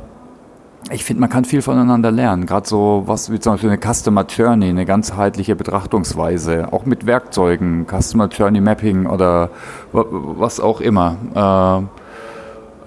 ich 0.91 1.03
finde, 1.03 1.21
man 1.21 1.31
kann 1.31 1.45
viel 1.45 1.63
voneinander 1.63 2.11
lernen. 2.11 2.45
Gerade 2.45 2.67
so 2.67 3.03
was 3.07 3.31
wie 3.31 3.39
zum 3.39 3.53
Beispiel 3.53 3.71
eine 3.71 3.79
Customer 3.79 4.23
Journey, 4.27 4.69
eine 4.69 4.85
ganzheitliche 4.85 5.55
Betrachtungsweise, 5.55 6.71
auch 6.71 6.85
mit 6.85 7.07
Werkzeugen, 7.07 7.87
Customer 7.87 8.27
Journey 8.27 8.61
Mapping 8.61 9.07
oder 9.07 9.49
was 9.91 10.59
auch 10.59 10.79
immer. 10.79 11.15
Äh, 11.33 12.06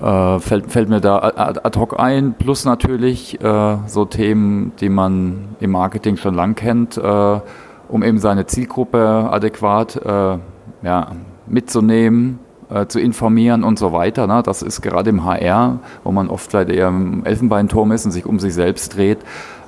äh, 0.00 0.38
fällt, 0.38 0.70
fällt 0.70 0.88
mir 0.88 1.00
da 1.00 1.18
ad 1.18 1.78
hoc 1.78 1.98
ein, 1.98 2.34
plus 2.38 2.64
natürlich 2.64 3.40
äh, 3.40 3.76
so 3.86 4.04
Themen, 4.04 4.72
die 4.80 4.88
man 4.88 5.56
im 5.60 5.72
Marketing 5.72 6.16
schon 6.16 6.34
lang 6.34 6.54
kennt, 6.54 6.96
äh, 6.96 7.40
um 7.88 8.02
eben 8.02 8.18
seine 8.18 8.46
Zielgruppe 8.46 9.28
adäquat 9.30 9.96
äh, 9.96 10.38
ja, 10.82 11.08
mitzunehmen, 11.46 12.38
äh, 12.70 12.86
zu 12.86 13.00
informieren 13.00 13.64
und 13.64 13.78
so 13.78 13.92
weiter. 13.92 14.26
Ne? 14.26 14.42
Das 14.44 14.62
ist 14.62 14.80
gerade 14.80 15.10
im 15.10 15.24
HR, 15.24 15.80
wo 16.04 16.12
man 16.12 16.28
oft 16.28 16.50
vielleicht 16.50 16.70
eher 16.70 16.88
im 16.88 17.24
Elfenbeinturm 17.26 17.92
ist 17.92 18.04
und 18.06 18.12
sich 18.12 18.24
um 18.24 18.38
sich 18.38 18.54
selbst 18.54 18.96
dreht, 18.96 19.18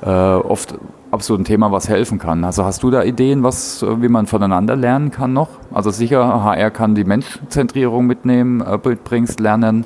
äh, 0.02 0.08
oft 0.08 0.78
absolut 1.10 1.42
ein 1.42 1.44
Thema, 1.44 1.72
was 1.72 1.88
helfen 1.88 2.18
kann. 2.18 2.42
Also 2.44 2.64
hast 2.64 2.82
du 2.82 2.90
da 2.90 3.02
Ideen, 3.02 3.42
was, 3.42 3.84
wie 4.00 4.08
man 4.08 4.26
voneinander 4.26 4.76
lernen 4.76 5.10
kann 5.10 5.34
noch? 5.34 5.48
Also 5.72 5.90
sicher, 5.90 6.42
HR 6.42 6.70
kann 6.70 6.94
die 6.94 7.04
Menschzentrierung 7.04 8.06
mitnehmen, 8.06 8.64
mitbringst, 8.82 9.38
lernen. 9.38 9.84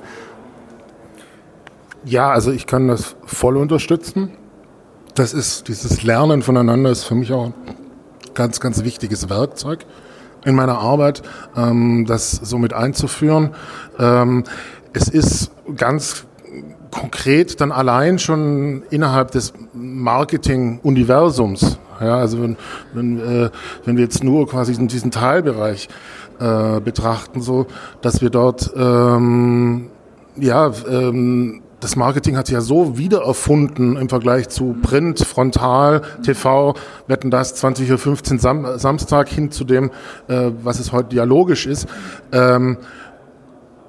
Ja, 2.06 2.30
also 2.30 2.52
ich 2.52 2.66
kann 2.68 2.86
das 2.86 3.16
voll 3.24 3.56
unterstützen. 3.56 4.30
Das 5.16 5.34
ist, 5.34 5.66
dieses 5.66 6.04
Lernen 6.04 6.42
voneinander 6.42 6.90
ist 6.90 7.02
für 7.02 7.16
mich 7.16 7.32
auch 7.32 7.46
ein 7.46 7.54
ganz, 8.32 8.60
ganz 8.60 8.84
wichtiges 8.84 9.28
Werkzeug 9.28 9.80
in 10.44 10.54
meiner 10.54 10.78
Arbeit, 10.78 11.22
ähm, 11.56 12.04
das 12.06 12.30
somit 12.30 12.74
einzuführen. 12.74 13.56
Ähm, 13.98 14.44
es 14.92 15.08
ist 15.08 15.50
ganz 15.76 16.26
konkret 16.92 17.60
dann 17.60 17.72
allein 17.72 18.20
schon 18.20 18.84
innerhalb 18.90 19.32
des 19.32 19.52
Marketing-Universums. 19.74 21.80
Ja, 22.00 22.18
also 22.18 22.40
wenn, 22.40 22.56
wenn, 22.94 23.18
äh, 23.18 23.50
wenn 23.84 23.96
wir 23.96 24.04
jetzt 24.04 24.22
nur 24.22 24.46
quasi 24.46 24.86
diesen 24.86 25.10
Teilbereich 25.10 25.88
äh, 26.38 26.78
betrachten, 26.78 27.40
so 27.40 27.66
dass 28.00 28.22
wir 28.22 28.30
dort 28.30 28.70
ähm, 28.76 29.90
ja 30.36 30.70
ähm, 30.88 31.62
das 31.86 31.94
Marketing 31.94 32.36
hat 32.36 32.48
sich 32.48 32.54
ja 32.54 32.60
so 32.60 32.98
wiedererfunden 32.98 33.96
im 33.96 34.08
Vergleich 34.08 34.48
zu 34.48 34.74
Print, 34.82 35.20
Frontal, 35.20 36.02
TV, 36.24 36.74
wetten 37.06 37.30
das 37.30 37.62
20.15 37.62 38.32
Uhr 38.32 38.38
Sam 38.40 38.66
Samstag 38.76 39.28
hin 39.28 39.52
zu 39.52 39.62
dem, 39.62 39.92
äh, 40.26 40.50
was 40.64 40.80
es 40.80 40.90
heute 40.90 41.10
dialogisch 41.10 41.64
ist. 41.64 41.86
Ähm, 42.32 42.78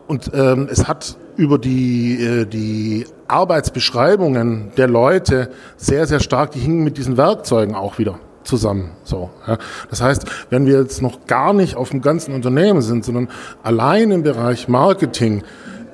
und 0.05 0.29
ähm, 0.35 0.67
es 0.71 0.87
hat 0.87 1.17
über 1.37 1.57
die, 1.57 2.23
äh, 2.23 2.45
die 2.45 3.07
Arbeitsbeschreibungen 3.27 4.73
der 4.77 4.87
Leute 4.87 5.49
sehr, 5.75 6.05
sehr 6.05 6.19
stark, 6.19 6.51
die 6.51 6.59
hingen 6.59 6.83
mit 6.83 6.99
diesen 6.99 7.17
Werkzeugen 7.17 7.73
auch 7.73 7.97
wieder 7.97 8.19
zusammen. 8.43 8.91
So, 9.05 9.31
ja. 9.47 9.57
Das 9.89 10.03
heißt, 10.03 10.25
wenn 10.51 10.67
wir 10.67 10.79
jetzt 10.79 11.01
noch 11.01 11.25
gar 11.25 11.51
nicht 11.51 11.75
auf 11.75 11.89
dem 11.89 12.03
ganzen 12.03 12.35
Unternehmen 12.35 12.83
sind, 12.83 13.03
sondern 13.03 13.27
allein 13.63 14.11
im 14.11 14.21
Bereich 14.21 14.67
Marketing 14.67 15.41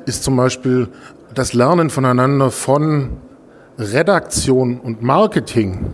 ist 0.05 0.25
zum 0.25 0.35
Beispiel 0.35 0.89
das 1.33 1.53
Lernen 1.53 1.89
voneinander 1.89 2.51
von 2.51 3.17
Redaktion 3.77 4.79
und 4.79 5.01
Marketing 5.01 5.93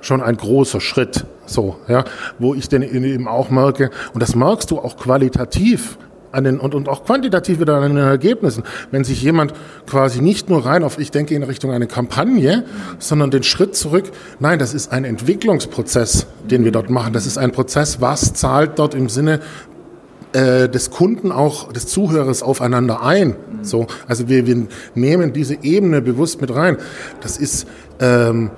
schon 0.00 0.22
ein 0.22 0.36
großer 0.36 0.80
Schritt, 0.80 1.26
so, 1.44 1.76
ja, 1.88 2.04
wo 2.38 2.54
ich 2.54 2.68
denn 2.68 2.82
eben 2.82 3.28
auch 3.28 3.50
merke, 3.50 3.90
und 4.14 4.22
das 4.22 4.34
merkst 4.34 4.70
du 4.70 4.78
auch 4.78 4.96
qualitativ 4.96 5.98
an 6.32 6.44
den, 6.44 6.60
und, 6.60 6.74
und 6.74 6.88
auch 6.88 7.04
quantitativ 7.04 7.60
wieder 7.60 7.76
an 7.76 7.94
den 7.94 7.96
Ergebnissen, 7.96 8.62
wenn 8.90 9.04
sich 9.04 9.20
jemand 9.22 9.52
quasi 9.86 10.22
nicht 10.22 10.48
nur 10.48 10.64
rein 10.64 10.84
auf, 10.84 10.98
ich 10.98 11.10
denke 11.10 11.34
in 11.34 11.42
Richtung 11.42 11.72
eine 11.72 11.86
Kampagne, 11.86 12.64
sondern 12.98 13.30
den 13.30 13.42
Schritt 13.42 13.74
zurück, 13.76 14.10
nein, 14.38 14.58
das 14.58 14.72
ist 14.72 14.92
ein 14.92 15.04
Entwicklungsprozess, 15.04 16.26
den 16.44 16.64
wir 16.64 16.72
dort 16.72 16.88
machen. 16.88 17.12
Das 17.12 17.26
ist 17.26 17.36
ein 17.36 17.52
Prozess, 17.52 18.00
was 18.00 18.32
zahlt 18.34 18.78
dort 18.78 18.94
im 18.94 19.08
Sinne 19.08 19.40
äh, 20.32 20.68
des 20.68 20.90
Kunden 20.90 21.32
auch 21.32 21.72
des 21.72 21.86
Zuhörers 21.86 22.42
aufeinander 22.42 23.02
ein. 23.02 23.36
So, 23.62 23.86
also 24.06 24.28
wir, 24.28 24.46
wir 24.46 24.66
nehmen 24.94 25.32
diese 25.32 25.58
Ebene 25.62 26.02
bewusst 26.02 26.40
mit 26.40 26.54
rein. 26.54 26.76
Das 27.20 27.36
ist 27.36 27.66
ähm, 28.00 28.50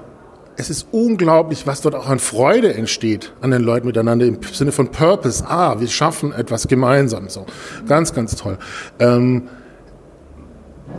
es 0.57 0.71
ist 0.71 0.89
unglaublich, 0.93 1.67
was 1.67 1.81
dort 1.81 1.95
auch 1.95 2.09
an 2.09 2.19
Freude 2.19 2.75
entsteht 2.75 3.33
an 3.41 3.51
den 3.51 3.63
Leuten 3.63 3.87
miteinander 3.87 4.27
im 4.27 4.39
Sinne 4.53 4.73
von 4.73 4.89
Purpose. 4.89 5.45
Ah, 5.47 5.81
wir 5.81 5.89
schaffen 5.89 6.33
etwas 6.33 6.69
gemeinsam. 6.69 7.29
So, 7.29 7.47
ganz, 7.89 8.13
ganz 8.13 8.37
toll. 8.37 8.59
Ähm, 8.99 9.45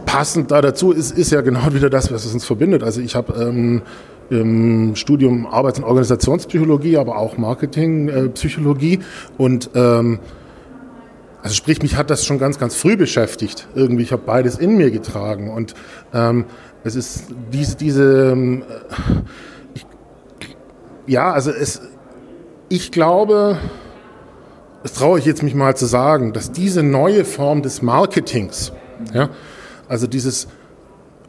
passend 0.06 0.52
da 0.52 0.62
dazu 0.62 0.92
ist, 0.92 1.18
ist 1.18 1.32
ja 1.32 1.42
genau 1.42 1.74
wieder 1.74 1.90
das, 1.90 2.12
was 2.12 2.26
uns 2.34 2.46
verbindet. 2.46 2.84
Also 2.84 3.02
ich 3.02 3.16
habe 3.16 3.34
ähm, 3.42 3.82
im 4.30 4.96
Studium 4.96 5.46
Arbeits- 5.46 5.80
und 5.80 5.86
Organisationspsychologie, 5.86 6.98
aber 6.98 7.18
auch 7.18 7.38
Marketingpsychologie 7.38 8.96
äh, 8.96 9.00
und 9.38 9.70
ähm, 9.76 10.20
also 11.44 11.56
sprich, 11.56 11.82
mich 11.82 11.98
hat 11.98 12.10
das 12.10 12.26
schon 12.26 12.40
ganz, 12.40 12.58
ganz 12.58 12.74
früh 12.74 12.96
beschäftigt. 12.96 13.68
Irgendwie, 13.76 14.04
ich 14.04 14.14
habe 14.14 14.24
beides 14.26 14.58
in 14.58 14.78
mir 14.78 14.92
getragen. 14.92 15.52
Und 15.52 15.74
ähm, 16.14 16.46
es 16.86 16.96
ist 16.96 17.26
diese, 17.52 17.76
diese 17.76 18.32
ähm, 18.32 18.64
ich, 19.74 19.86
ja, 21.06 21.34
also 21.34 21.52
es, 21.52 21.82
ich 22.70 22.94
glaube, 22.94 23.58
das 24.84 24.94
traue 24.94 25.20
ich 25.20 25.26
jetzt 25.26 25.44
mich 25.44 25.54
mal 25.54 25.76
zu 25.76 25.86
sagen, 25.86 26.32
dass 26.32 26.54
diese 26.54 26.82
neue 26.82 27.26
Form 27.26 27.62
des 27.62 27.82
Marketings, 27.82 28.72
ja, 29.14 29.30
also 29.90 30.08
dieses 30.08 30.48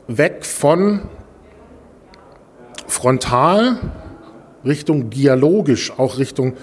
weg 0.07 0.45
von 0.45 1.03
frontal 2.87 3.79
Richtung 4.65 5.11
dialogisch, 5.11 5.93
auch 5.99 6.19
Richtung 6.19 6.55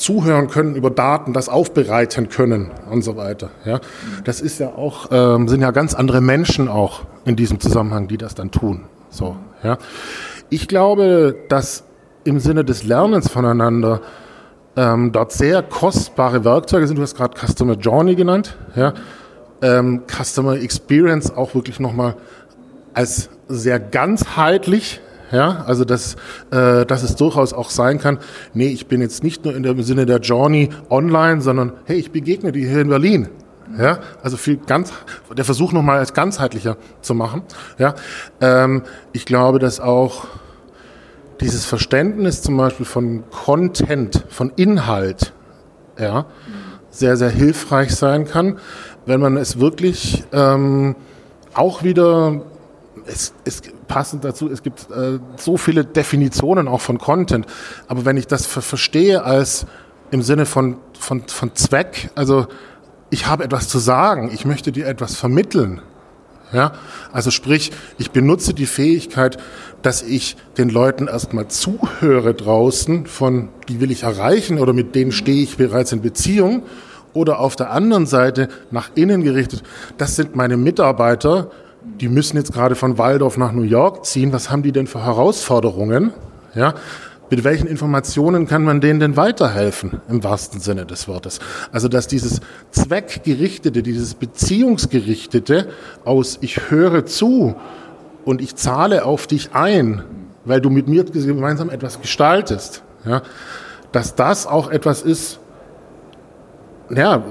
zuhören 0.00 0.48
können 0.48 0.74
über 0.74 0.90
Daten, 0.90 1.32
das 1.32 1.48
aufbereiten 1.48 2.28
können 2.28 2.70
und 2.90 3.02
so 3.02 3.16
weiter. 3.16 3.50
Ja, 3.64 3.80
das 4.24 4.40
ist 4.40 4.58
ja 4.58 4.68
auch 4.68 5.08
ähm, 5.12 5.46
sind 5.46 5.60
ja 5.60 5.70
ganz 5.70 5.94
andere 5.94 6.20
Menschen 6.20 6.68
auch 6.68 7.02
in 7.24 7.36
diesem 7.36 7.60
Zusammenhang, 7.60 8.08
die 8.08 8.16
das 8.16 8.34
dann 8.34 8.50
tun. 8.50 8.84
So, 9.10 9.36
ja. 9.62 9.78
Ich 10.48 10.66
glaube, 10.68 11.36
dass 11.48 11.84
im 12.24 12.40
Sinne 12.40 12.64
des 12.64 12.84
Lernens 12.84 13.28
voneinander 13.28 14.00
ähm, 14.76 15.12
dort 15.12 15.32
sehr 15.32 15.62
kostbare 15.62 16.44
Werkzeuge 16.44 16.86
sind. 16.86 16.96
Du 16.96 17.02
hast 17.02 17.16
gerade 17.16 17.36
Customer 17.38 17.74
Journey 17.74 18.14
genannt, 18.14 18.56
ja. 18.74 18.94
Ähm, 19.62 20.02
Customer 20.08 20.54
Experience 20.54 21.30
auch 21.30 21.54
wirklich 21.54 21.80
nochmal 21.80 22.16
als 22.94 23.28
sehr 23.48 23.78
ganzheitlich 23.78 25.00
ja, 25.30 25.64
also 25.66 25.84
dass, 25.84 26.14
äh, 26.50 26.84
dass 26.84 27.02
es 27.02 27.16
durchaus 27.16 27.52
auch 27.52 27.70
sein 27.70 27.98
kann, 27.98 28.18
nee, 28.52 28.68
ich 28.68 28.86
bin 28.86 29.00
jetzt 29.00 29.22
nicht 29.22 29.44
nur 29.44 29.54
in 29.54 29.62
dem 29.62 29.82
Sinne 29.82 30.06
der 30.06 30.18
Journey 30.18 30.70
online, 30.88 31.40
sondern 31.40 31.72
hey, 31.84 31.98
ich 31.98 32.10
begegne 32.10 32.52
dir 32.52 32.68
hier 32.68 32.80
in 32.80 32.88
Berlin. 32.88 33.28
Ja, 33.78 34.00
also 34.20 34.36
viel 34.36 34.56
ganz, 34.56 34.92
der 35.36 35.44
Versuch 35.44 35.72
nochmal 35.72 35.98
als 35.98 36.12
ganzheitlicher 36.12 36.76
zu 37.02 37.14
machen. 37.14 37.42
Ja, 37.78 37.94
ähm, 38.40 38.82
ich 39.12 39.24
glaube, 39.26 39.60
dass 39.60 39.78
auch 39.78 40.26
dieses 41.40 41.64
Verständnis 41.66 42.42
zum 42.42 42.56
Beispiel 42.56 42.84
von 42.84 43.22
Content, 43.30 44.24
von 44.28 44.50
Inhalt, 44.56 45.32
ja, 45.98 46.26
sehr, 46.90 47.16
sehr 47.16 47.30
hilfreich 47.30 47.94
sein 47.94 48.26
kann, 48.26 48.58
wenn 49.06 49.20
man 49.20 49.36
es 49.36 49.60
wirklich 49.60 50.24
ähm, 50.32 50.96
auch 51.54 51.84
wieder 51.84 52.42
es, 53.06 53.32
es 53.44 53.62
passend 53.90 54.24
dazu, 54.24 54.48
es 54.48 54.62
gibt 54.62 54.88
äh, 54.90 55.18
so 55.36 55.56
viele 55.56 55.84
Definitionen 55.84 56.68
auch 56.68 56.80
von 56.80 56.98
Content, 56.98 57.44
aber 57.88 58.04
wenn 58.04 58.16
ich 58.16 58.28
das 58.28 58.46
verstehe 58.46 59.24
als 59.24 59.66
im 60.12 60.22
Sinne 60.22 60.46
von, 60.46 60.76
von, 60.98 61.24
von 61.26 61.54
Zweck, 61.56 62.10
also 62.14 62.46
ich 63.10 63.26
habe 63.26 63.42
etwas 63.42 63.68
zu 63.68 63.78
sagen, 63.78 64.30
ich 64.32 64.44
möchte 64.44 64.70
dir 64.70 64.86
etwas 64.86 65.16
vermitteln, 65.16 65.82
Ja? 66.52 66.72
Also 67.12 67.32
sprich, 67.32 67.72
ich 67.98 68.12
benutze 68.12 68.54
die 68.54 68.66
Fähigkeit, 68.66 69.38
dass 69.82 70.02
ich 70.02 70.36
den 70.56 70.68
Leuten 70.68 71.08
erstmal 71.08 71.48
zuhöre 71.48 72.32
draußen 72.32 73.06
von, 73.06 73.48
die 73.68 73.80
will 73.80 73.90
ich 73.90 74.04
erreichen 74.04 74.58
oder 74.58 74.72
mit 74.72 74.94
denen 74.94 75.10
stehe 75.10 75.42
ich 75.42 75.56
bereits 75.56 75.90
in 75.92 76.00
Beziehung. 76.00 76.62
Oder 77.12 77.40
auf 77.40 77.56
der 77.56 77.72
anderen 77.72 78.06
Seite 78.06 78.48
nach 78.70 78.90
innen 78.94 79.24
gerichtet, 79.24 79.64
das 79.98 80.14
sind 80.14 80.36
meine 80.36 80.56
Mitarbeiter, 80.56 81.50
die 81.82 82.08
müssen 82.08 82.36
jetzt 82.36 82.52
gerade 82.52 82.74
von 82.74 82.98
Waldorf 82.98 83.36
nach 83.36 83.52
New 83.52 83.62
York 83.62 84.04
ziehen. 84.04 84.32
Was 84.32 84.50
haben 84.50 84.62
die 84.62 84.72
denn 84.72 84.86
für 84.86 85.04
Herausforderungen? 85.04 86.12
Ja, 86.54 86.74
mit 87.30 87.44
welchen 87.44 87.68
Informationen 87.68 88.46
kann 88.46 88.64
man 88.64 88.80
denen 88.80 88.98
denn 88.98 89.16
weiterhelfen, 89.16 90.00
im 90.08 90.24
wahrsten 90.24 90.60
Sinne 90.60 90.84
des 90.84 91.06
Wortes? 91.06 91.38
Also, 91.70 91.86
dass 91.88 92.08
dieses 92.08 92.40
Zweckgerichtete, 92.72 93.82
dieses 93.82 94.14
Beziehungsgerichtete 94.14 95.68
aus 96.04 96.38
ich 96.40 96.70
höre 96.70 97.06
zu 97.06 97.54
und 98.24 98.40
ich 98.40 98.56
zahle 98.56 99.04
auf 99.04 99.28
dich 99.28 99.54
ein, 99.54 100.02
weil 100.44 100.60
du 100.60 100.70
mit 100.70 100.88
mir 100.88 101.04
gemeinsam 101.04 101.70
etwas 101.70 102.00
gestaltest, 102.00 102.82
ja, 103.04 103.22
dass 103.92 104.16
das 104.16 104.46
auch 104.46 104.70
etwas 104.70 105.02
ist, 105.02 105.38
ja, 106.92 107.22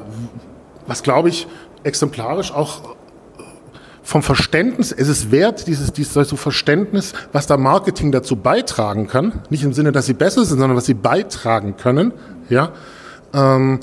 was 0.87 1.03
glaube 1.03 1.29
ich 1.29 1.47
exemplarisch 1.83 2.53
auch 2.53 2.95
vom 4.09 4.23
Verständnis, 4.23 4.91
es 4.91 5.07
ist 5.07 5.29
wert, 5.29 5.67
dieses, 5.67 5.93
dieses 5.93 6.31
Verständnis, 6.33 7.13
was 7.31 7.45
da 7.45 7.57
Marketing 7.57 8.11
dazu 8.11 8.35
beitragen 8.35 9.05
kann, 9.05 9.43
nicht 9.51 9.63
im 9.63 9.71
Sinne, 9.71 9.91
dass 9.91 10.07
sie 10.07 10.15
besser 10.15 10.43
sind, 10.45 10.57
sondern 10.57 10.75
was 10.75 10.87
sie 10.87 10.95
beitragen 10.95 11.77
können, 11.77 12.13
ja, 12.49 12.71
ähm, 13.35 13.81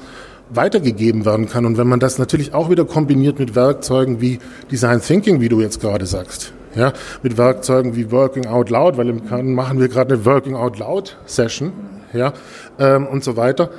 weitergegeben 0.51 1.25
werden 1.25 1.49
kann. 1.49 1.65
Und 1.65 1.79
wenn 1.79 1.87
man 1.87 2.01
das 2.01 2.19
natürlich 2.19 2.55
auch 2.55 2.71
wieder 2.71 2.85
kombiniert 2.85 3.39
mit 3.39 3.55
Werkzeugen 3.55 4.21
wie 4.21 4.41
Design 4.69 5.01
Thinking, 5.01 5.41
wie 5.41 5.49
du 5.49 5.61
jetzt 5.61 5.81
gerade 5.81 6.07
sagst, 6.07 6.53
ja, 6.75 6.93
mit 7.23 7.39
Werkzeugen 7.39 7.95
wie 7.95 8.11
Working 8.11 8.47
Out 8.47 8.69
Loud, 8.69 8.97
weil 8.97 9.09
im 9.09 9.29
Kern 9.29 9.55
machen 9.55 9.79
wir 9.79 9.87
gerade 9.87 10.15
eine 10.15 10.25
Working 10.25 10.57
Out 10.57 10.81
Loud 10.81 11.19
Session, 11.27 11.73
ja, 12.13 12.33
ähm, 12.81 13.07
und 13.07 13.23
so 13.23 13.37
weiter, 13.37 13.71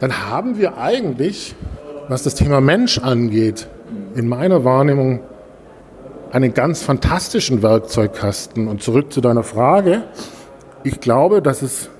dann 0.00 0.26
haben 0.30 0.56
wir 0.56 0.78
eigentlich, 0.78 1.54
was 2.08 2.22
das 2.22 2.34
Thema 2.34 2.62
Mensch 2.62 2.96
angeht, 2.96 3.68
in 4.14 4.26
meiner 4.26 4.64
Wahrnehmung 4.64 5.20
einen 6.34 6.52
ganz 6.52 6.82
fantastischen 6.82 7.62
Werkzeugkasten. 7.62 8.66
Und 8.66 8.82
zurück 8.82 9.12
zu 9.12 9.20
deiner 9.20 9.44
Frage. 9.44 10.02
Ich 10.82 10.98
glaube, 10.98 11.40
dass 11.40 11.62
es 11.62 11.90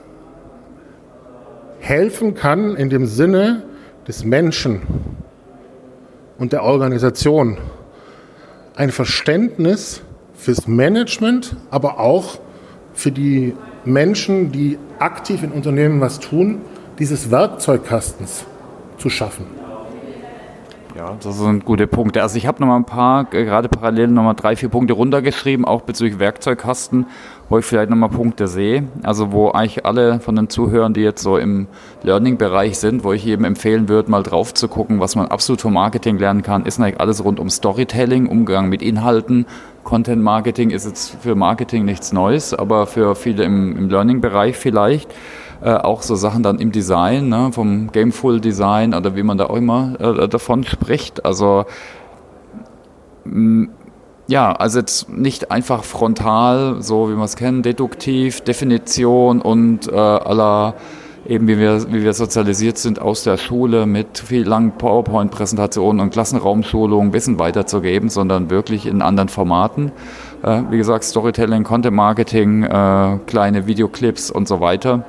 helfen 1.79 2.35
kann 2.35 2.75
in 2.75 2.91
dem 2.91 3.07
Sinne 3.07 3.63
des 4.09 4.25
Menschen 4.25 4.83
und 6.37 6.53
der 6.53 6.65
Organisation 6.65 7.59
ein 8.75 8.91
Verständnis 8.91 10.03
fürs 10.35 10.67
Management, 10.67 11.55
aber 11.71 12.01
auch 12.01 12.41
für 12.93 13.13
die 13.13 13.55
Menschen, 13.85 14.51
die 14.51 14.79
aktiv 14.99 15.45
in 15.45 15.53
Unternehmen 15.53 16.01
was 16.01 16.19
tun, 16.19 16.63
dieses 16.99 17.31
Werkzeugkastens 17.31 18.45
zu 18.99 19.11
schaffen. 19.11 19.64
Ja, 20.97 21.17
das 21.21 21.39
sind 21.39 21.65
gute 21.65 21.89
Punkte. 21.89 22.23
Also 22.23 22.39
ich 22.39 22.47
habe 22.47 22.61
noch 22.61 22.69
mal 22.69 22.77
ein 22.77 22.85
paar, 22.85 23.25
gerade 23.25 23.69
parallel 23.69 24.07
noch 24.07 24.23
mal 24.23 24.35
drei, 24.35 24.55
vier 24.55 24.69
Punkte 24.69 24.95
runtergeschrieben, 24.95 25.65
auch 25.65 25.83
bezüglich 25.83 26.21
Werkzeugkasten, 26.21 27.07
wo 27.49 27.59
ich 27.59 27.65
vielleicht 27.65 27.91
noch 27.91 27.97
mal 27.97 28.07
Punkte 28.07 28.47
sehe. 28.47 28.85
Also 29.03 29.33
wo 29.33 29.51
eigentlich 29.51 29.85
alle 29.85 30.21
von 30.21 30.37
den 30.37 30.49
Zuhörern, 30.49 30.95
die 30.95 31.01
jetzt 31.01 31.21
so 31.21 31.37
im 31.37 31.67
Learning-Bereich 32.05 32.79
sind, 32.79 33.03
wo 33.03 33.13
ich 33.13 33.27
eben 33.27 33.43
empfehlen 33.43 33.89
würde, 33.89 34.09
mal 34.09 34.23
drauf 34.23 34.55
zu 34.55 34.69
gucken, 34.69 35.01
was 35.01 35.17
man 35.17 35.27
absolut 35.27 35.61
vom 35.61 35.73
Marketing 35.73 36.17
lernen 36.17 36.43
kann, 36.43 36.65
ist 36.65 36.79
eigentlich 36.79 37.01
alles 37.01 37.25
rund 37.25 37.41
um 37.41 37.51
Storytelling, 37.51 38.29
Umgang 38.29 38.69
mit 38.69 38.81
Inhalten. 38.81 39.47
Content 39.83 40.23
Marketing 40.23 40.71
ist 40.71 40.87
jetzt 40.87 41.17
für 41.21 41.35
Marketing 41.35 41.85
nichts 41.85 42.13
Neues, 42.13 42.55
aber 42.55 42.87
für 42.87 43.17
viele 43.17 43.43
im, 43.43 43.77
im 43.77 43.89
Learning-Bereich 43.89 44.57
vielleicht. 44.57 45.13
Äh, 45.65 45.77
auch 45.77 46.03
so 46.03 46.15
Sachen 46.15 46.43
dann 46.43 46.59
im 46.59 46.73
Design, 46.73 47.31
ne, 47.31 47.49
vom 47.51 47.91
Gameful 47.91 48.39
Design 48.39 48.93
oder 48.93 49.17
wie 49.17 49.23
man 49.23 49.39
da 49.39 49.47
auch 49.47 49.57
immer 49.57 49.99
äh, 49.99 50.29
davon 50.29 50.63
spricht. 50.65 51.25
Also 51.25 51.65
ja, 54.27 54.53
also 54.53 54.79
jetzt 54.79 55.09
nicht 55.09 55.51
einfach 55.51 55.85
frontal, 55.85 56.83
so 56.83 57.09
wie 57.09 57.15
man 57.15 57.25
es 57.25 57.37
kennt, 57.37 57.65
deduktiv, 57.65 58.43
Definition 58.43 59.41
und 59.41 59.91
äh, 59.91 59.95
aller 59.95 60.75
eben 61.27 61.49
wie 61.49 61.59
wir, 61.59 61.91
wie 61.91 62.03
wir 62.03 62.13
sozialisiert 62.13 62.77
sind 62.77 63.01
aus 63.01 63.25
der 63.25 63.39
Schule 63.39 63.87
mit 63.87 64.19
viel 64.19 64.47
langen 64.47 64.73
PowerPoint-Präsentationen 64.73 66.01
und 66.01 66.11
Klassenraumschulungen 66.11 67.15
Wissen 67.15 67.39
weiterzugeben, 67.39 68.11
sondern 68.11 68.51
wirklich 68.51 68.87
in 68.87 69.01
anderen 69.01 69.31
Formaten. 69.31 69.93
Äh, 70.43 70.63
wie 70.71 70.77
gesagt, 70.77 71.05
Storytelling, 71.05 71.65
Content 71.65 71.97
Marketing, 71.97 72.65
äh, 72.65 73.19
kleine 73.27 73.67
Videoclips 73.67 74.31
und 74.31 74.47
so 74.47 74.61
weiter. 74.61 75.05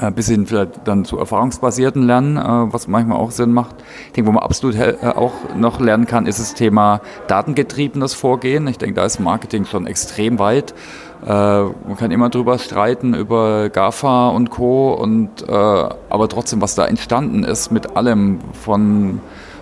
Äh, 0.00 0.10
bis 0.10 0.28
hin 0.28 0.46
vielleicht 0.46 0.86
dann 0.86 1.04
zu 1.04 1.18
erfahrungsbasierten 1.18 2.02
Lernen, 2.02 2.36
äh, 2.36 2.72
was 2.72 2.88
manchmal 2.88 3.18
auch 3.18 3.30
Sinn 3.30 3.52
macht. 3.52 3.76
Ich 4.08 4.12
denke, 4.12 4.28
wo 4.28 4.32
man 4.32 4.42
absolut 4.42 4.76
äh, 4.76 4.96
auch 5.02 5.32
noch 5.56 5.80
lernen 5.80 6.06
kann, 6.06 6.26
ist 6.26 6.40
das 6.40 6.54
Thema 6.54 7.00
datengetriebenes 7.26 8.14
Vorgehen. 8.14 8.66
Ich 8.66 8.78
denke, 8.78 8.94
da 8.94 9.04
ist 9.04 9.18
Marketing 9.18 9.64
schon 9.64 9.86
extrem 9.86 10.38
weit. 10.38 10.74
Man 11.20 11.96
kann 11.98 12.12
immer 12.12 12.30
drüber 12.30 12.58
streiten 12.58 13.12
über 13.12 13.70
GAFA 13.70 14.28
und 14.28 14.50
Co. 14.50 14.92
Und, 14.92 15.50
aber 15.50 16.28
trotzdem, 16.28 16.60
was 16.60 16.76
da 16.76 16.86
entstanden 16.86 17.42
ist 17.42 17.72
mit 17.72 17.96
allem 17.96 18.38
von 18.52 19.20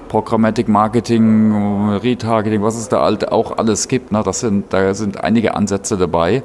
Programmatic 0.09 0.69
Marketing, 0.69 1.95
Retargeting, 2.03 2.63
was 2.63 2.77
es 2.77 2.91
da 2.91 3.03
halt 3.03 3.33
auch 3.33 3.57
alles 3.57 3.89
gibt, 3.89 4.13
ne, 4.13 4.23
das 4.23 4.41
sind, 4.41 4.71
da 4.75 4.93
sind 4.93 5.25
einige 5.25 5.55
Ansätze 5.55 5.97
dabei 5.97 6.43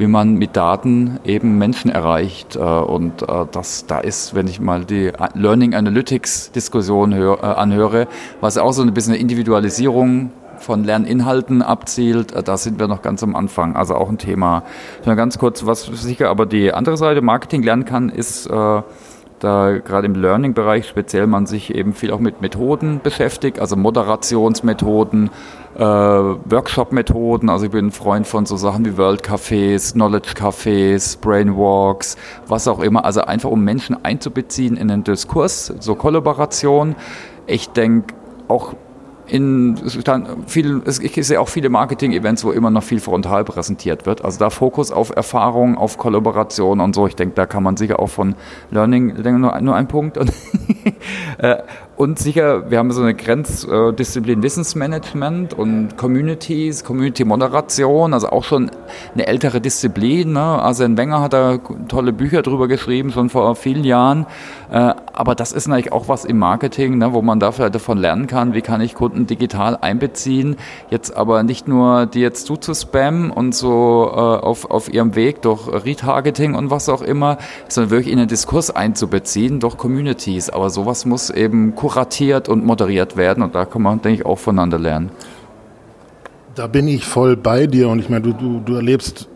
wie 0.00 0.06
man 0.06 0.36
mit 0.36 0.56
Daten 0.56 1.20
eben 1.24 1.58
Menschen 1.58 1.90
erreicht. 1.90 2.56
Äh, 2.56 2.60
und 2.60 3.20
äh, 3.22 3.46
das, 3.52 3.84
da 3.86 4.00
ist, 4.00 4.34
wenn 4.34 4.48
ich 4.48 4.58
mal 4.58 4.86
die 4.86 5.12
Learning 5.34 5.74
Analytics 5.74 6.52
Diskussion 6.52 7.14
hör, 7.14 7.40
äh, 7.42 7.46
anhöre, 7.46 8.08
was 8.40 8.56
auch 8.56 8.72
so 8.72 8.80
ein 8.80 8.94
bisschen 8.94 9.12
eine 9.12 9.20
Individualisierung 9.20 10.32
von 10.56 10.84
Lerninhalten 10.84 11.62
abzielt, 11.62 12.34
da 12.46 12.56
sind 12.58 12.78
wir 12.78 12.86
noch 12.86 13.00
ganz 13.00 13.22
am 13.22 13.34
Anfang. 13.34 13.76
Also 13.76 13.94
auch 13.94 14.10
ein 14.10 14.18
Thema. 14.18 14.62
Nur 15.06 15.16
ganz 15.16 15.38
kurz, 15.38 15.64
was 15.64 15.84
sicher 15.84 16.28
aber 16.28 16.44
die 16.44 16.72
andere 16.72 16.98
Seite 16.98 17.22
Marketing 17.22 17.62
lernen 17.62 17.86
kann, 17.86 18.10
ist 18.10 18.46
da 19.40 19.78
gerade 19.78 20.06
im 20.06 20.14
Learning-Bereich 20.14 20.86
speziell 20.86 21.26
man 21.26 21.46
sich 21.46 21.74
eben 21.74 21.94
viel 21.94 22.12
auch 22.12 22.20
mit 22.20 22.40
Methoden 22.40 23.00
beschäftigt, 23.02 23.58
also 23.58 23.74
Moderationsmethoden, 23.74 25.30
äh, 25.76 25.82
Workshop-Methoden. 25.82 27.48
Also 27.48 27.66
ich 27.66 27.72
bin 27.72 27.86
ein 27.86 27.90
Freund 27.90 28.26
von 28.26 28.46
so 28.46 28.56
Sachen 28.56 28.84
wie 28.84 28.96
World 28.96 29.22
Cafés, 29.22 29.92
Knowledge 29.92 30.34
Cafés, 30.34 31.18
Brainwalks, 31.18 32.16
was 32.46 32.68
auch 32.68 32.80
immer. 32.80 33.04
Also 33.04 33.22
einfach 33.22 33.50
um 33.50 33.64
Menschen 33.64 34.04
einzubeziehen 34.04 34.76
in 34.76 34.88
den 34.88 35.04
Diskurs, 35.04 35.72
so 35.80 35.94
Kollaboration. 35.94 36.94
Ich 37.46 37.70
denke 37.70 38.14
auch 38.48 38.74
in 39.30 39.76
viel, 40.46 40.82
ich 40.86 41.26
sehe 41.26 41.40
auch 41.40 41.48
viele 41.48 41.68
Marketing-Events, 41.68 42.44
wo 42.44 42.50
immer 42.50 42.70
noch 42.70 42.82
viel 42.82 43.00
frontal 43.00 43.44
präsentiert 43.44 44.04
wird. 44.06 44.24
Also 44.24 44.38
da 44.38 44.50
Fokus 44.50 44.90
auf 44.90 45.14
Erfahrung, 45.14 45.78
auf 45.78 45.98
Kollaboration 45.98 46.80
und 46.80 46.94
so. 46.94 47.06
Ich 47.06 47.16
denke, 47.16 47.34
da 47.36 47.46
kann 47.46 47.62
man 47.62 47.76
sicher 47.76 48.00
auch 48.00 48.08
von 48.08 48.34
Learning, 48.70 49.14
nur, 49.40 49.60
nur 49.60 49.76
ein 49.76 49.86
Punkt. 49.86 50.18
Und, 50.18 50.32
äh, 51.38 51.58
und 52.00 52.18
sicher, 52.18 52.70
wir 52.70 52.78
haben 52.78 52.90
so 52.92 53.02
eine 53.02 53.12
Grenzdisziplin 53.12 54.42
Wissensmanagement 54.42 55.52
und 55.52 55.98
Communities, 55.98 56.82
Community-Moderation, 56.82 58.14
also 58.14 58.30
auch 58.30 58.42
schon 58.42 58.70
eine 59.12 59.26
ältere 59.26 59.60
Disziplin. 59.60 60.32
Ne? 60.32 60.40
Arsene 60.40 60.96
Wenger 60.96 61.20
hat 61.20 61.34
da 61.34 61.58
tolle 61.88 62.14
Bücher 62.14 62.40
drüber 62.40 62.68
geschrieben, 62.68 63.12
schon 63.12 63.28
vor 63.28 63.54
vielen 63.54 63.84
Jahren. 63.84 64.24
Äh, 64.70 64.94
aber 65.12 65.34
das 65.34 65.52
ist 65.52 65.68
natürlich 65.68 65.92
auch 65.92 66.08
was 66.08 66.24
im 66.24 66.38
Marketing, 66.38 66.96
ne, 66.96 67.12
wo 67.12 67.20
man 67.20 67.38
dafür 67.38 67.68
davon 67.68 67.98
lernen 67.98 68.26
kann, 68.26 68.54
wie 68.54 68.62
kann 68.62 68.80
ich 68.80 68.94
Kunden 68.94 69.26
digital 69.26 69.76
einbeziehen. 69.78 70.56
Jetzt 70.88 71.14
aber 71.14 71.42
nicht 71.42 71.68
nur 71.68 72.06
die 72.06 72.20
jetzt 72.20 72.46
zuzuspammen 72.46 73.30
und 73.30 73.54
so 73.54 74.10
äh, 74.10 74.16
auf, 74.16 74.70
auf 74.70 74.90
ihrem 74.90 75.16
Weg 75.16 75.42
durch 75.42 75.68
Retargeting 75.68 76.54
und 76.54 76.70
was 76.70 76.88
auch 76.88 77.02
immer, 77.02 77.36
sondern 77.68 77.90
wirklich 77.90 78.10
in 78.10 78.18
den 78.18 78.28
Diskurs 78.28 78.70
einzubeziehen 78.70 79.60
durch 79.60 79.76
Communities. 79.76 80.48
Aber 80.48 80.70
sowas 80.70 81.04
muss 81.04 81.28
eben 81.28 81.74
kuratiert 81.74 81.89
und 82.48 82.64
moderiert 82.64 83.16
werden 83.16 83.42
und 83.42 83.54
da 83.54 83.64
kann 83.64 83.82
man, 83.82 84.00
denke 84.02 84.20
ich, 84.20 84.26
auch 84.26 84.38
voneinander 84.38 84.78
lernen. 84.78 85.10
Da 86.54 86.66
bin 86.66 86.88
ich 86.88 87.06
voll 87.06 87.36
bei 87.36 87.66
dir 87.66 87.88
und 87.88 88.00
ich 88.00 88.08
meine, 88.08 88.22
du, 88.22 88.32
du, 88.32 88.60
du 88.60 88.74
erlebst 88.74 89.28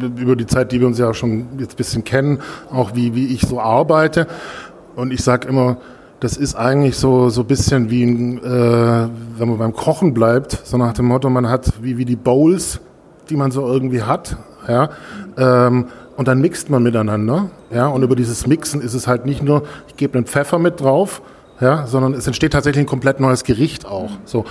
über 0.00 0.36
die 0.36 0.46
Zeit, 0.46 0.72
die 0.72 0.80
wir 0.80 0.86
uns 0.86 0.98
ja 0.98 1.12
schon 1.14 1.46
jetzt 1.58 1.74
ein 1.74 1.76
bisschen 1.76 2.04
kennen, 2.04 2.40
auch 2.72 2.94
wie, 2.94 3.14
wie 3.14 3.26
ich 3.26 3.42
so 3.42 3.60
arbeite. 3.60 4.26
Und 4.96 5.12
ich 5.12 5.22
sage 5.22 5.48
immer, 5.48 5.76
das 6.20 6.36
ist 6.36 6.54
eigentlich 6.54 6.96
so 6.96 7.30
so 7.30 7.42
bisschen 7.42 7.90
wie 7.90 8.04
ein, 8.04 8.38
äh, 8.38 9.08
wenn 9.38 9.48
man 9.48 9.58
beim 9.58 9.72
Kochen 9.72 10.14
bleibt, 10.14 10.52
so 10.64 10.76
nach 10.76 10.92
dem 10.92 11.06
Motto, 11.06 11.28
man 11.30 11.48
hat 11.48 11.72
wie 11.82 11.98
wie 11.98 12.04
die 12.04 12.16
Bowls, 12.16 12.80
die 13.28 13.36
man 13.36 13.50
so 13.50 13.66
irgendwie 13.66 14.02
hat, 14.02 14.36
ja. 14.68 14.90
Ähm, 15.36 15.86
und 16.16 16.28
dann 16.28 16.40
mixt 16.40 16.70
man 16.70 16.82
miteinander, 16.82 17.50
ja. 17.74 17.88
Und 17.88 18.02
über 18.02 18.14
dieses 18.14 18.46
Mixen 18.46 18.80
ist 18.80 18.94
es 18.94 19.08
halt 19.08 19.26
nicht 19.26 19.42
nur, 19.42 19.64
ich 19.88 19.96
gebe 19.96 20.16
einen 20.16 20.26
Pfeffer 20.26 20.58
mit 20.58 20.80
drauf, 20.80 21.22
ja, 21.60 21.86
sondern 21.86 22.14
es 22.14 22.26
entsteht 22.26 22.52
tatsächlich 22.52 22.84
ein 22.84 22.88
komplett 22.88 23.20
neues 23.20 23.44
Gericht 23.44 23.86
auch. 23.86 24.10
So 24.24 24.44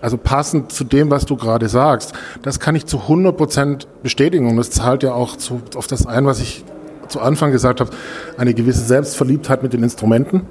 also 0.00 0.16
passend 0.16 0.72
zu 0.72 0.84
dem, 0.84 1.10
was 1.10 1.26
du 1.26 1.36
gerade 1.36 1.68
sagst, 1.68 2.12
das 2.42 2.60
kann 2.60 2.74
ich 2.76 2.86
zu 2.86 3.00
100 3.00 3.36
Prozent 3.36 3.88
bestätigen 4.02 4.48
und 4.48 4.56
das 4.56 4.70
zahlt 4.70 5.02
ja 5.02 5.12
auch 5.12 5.36
zu, 5.36 5.60
auf 5.76 5.86
das 5.86 6.06
ein, 6.06 6.26
was 6.26 6.40
ich 6.40 6.64
zu 7.08 7.20
Anfang 7.20 7.52
gesagt 7.52 7.80
habe, 7.80 7.90
eine 8.36 8.54
gewisse 8.54 8.84
Selbstverliebtheit 8.84 9.62
mit 9.62 9.72
den 9.72 9.82
Instrumenten. 9.82 10.42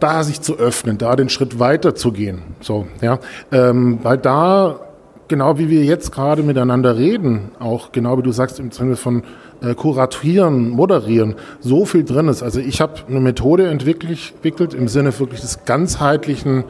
Da 0.00 0.22
sich 0.22 0.40
zu 0.42 0.58
öffnen, 0.58 0.98
da 0.98 1.16
den 1.16 1.28
Schritt 1.30 1.58
weiter 1.58 1.94
zu 1.94 2.12
gehen. 2.12 2.42
So, 2.60 2.86
ja. 3.00 3.20
Ähm, 3.50 4.00
weil 4.02 4.18
da, 4.18 4.80
genau 5.28 5.58
wie 5.58 5.70
wir 5.70 5.82
jetzt 5.82 6.12
gerade 6.12 6.42
miteinander 6.42 6.98
reden, 6.98 7.52
auch 7.58 7.90
genau 7.90 8.18
wie 8.18 8.22
du 8.22 8.32
sagst, 8.32 8.60
im 8.60 8.70
Sinne 8.70 8.96
von 8.96 9.22
äh, 9.62 9.74
kuratieren, 9.74 10.70
moderieren, 10.70 11.34
so 11.60 11.84
viel 11.84 12.04
drin 12.04 12.28
ist. 12.28 12.42
Also 12.42 12.60
ich 12.60 12.80
habe 12.80 12.94
eine 13.08 13.20
Methode 13.20 13.68
entwickelt 13.68 14.74
im 14.74 14.88
Sinne 14.88 15.18
wirklich 15.18 15.40
des 15.40 15.64
ganzheitlichen 15.64 16.64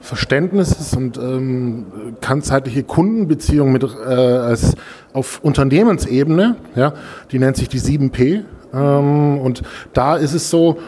Verständnisses 0.00 0.94
und 0.94 1.18
ähm, 1.18 1.86
ganzheitliche 2.20 2.82
Kundenbeziehung 2.82 3.72
mit 3.72 3.82
äh, 3.82 3.86
als 4.08 4.74
auf 5.12 5.40
Unternehmensebene, 5.42 6.56
ja, 6.76 6.94
die 7.32 7.38
nennt 7.38 7.56
sich 7.56 7.68
die 7.68 7.80
7P. 7.80 8.44
Ähm, 8.72 9.38
und 9.38 9.62
da 9.92 10.16
ist 10.16 10.34
es 10.34 10.50
so, 10.50 10.78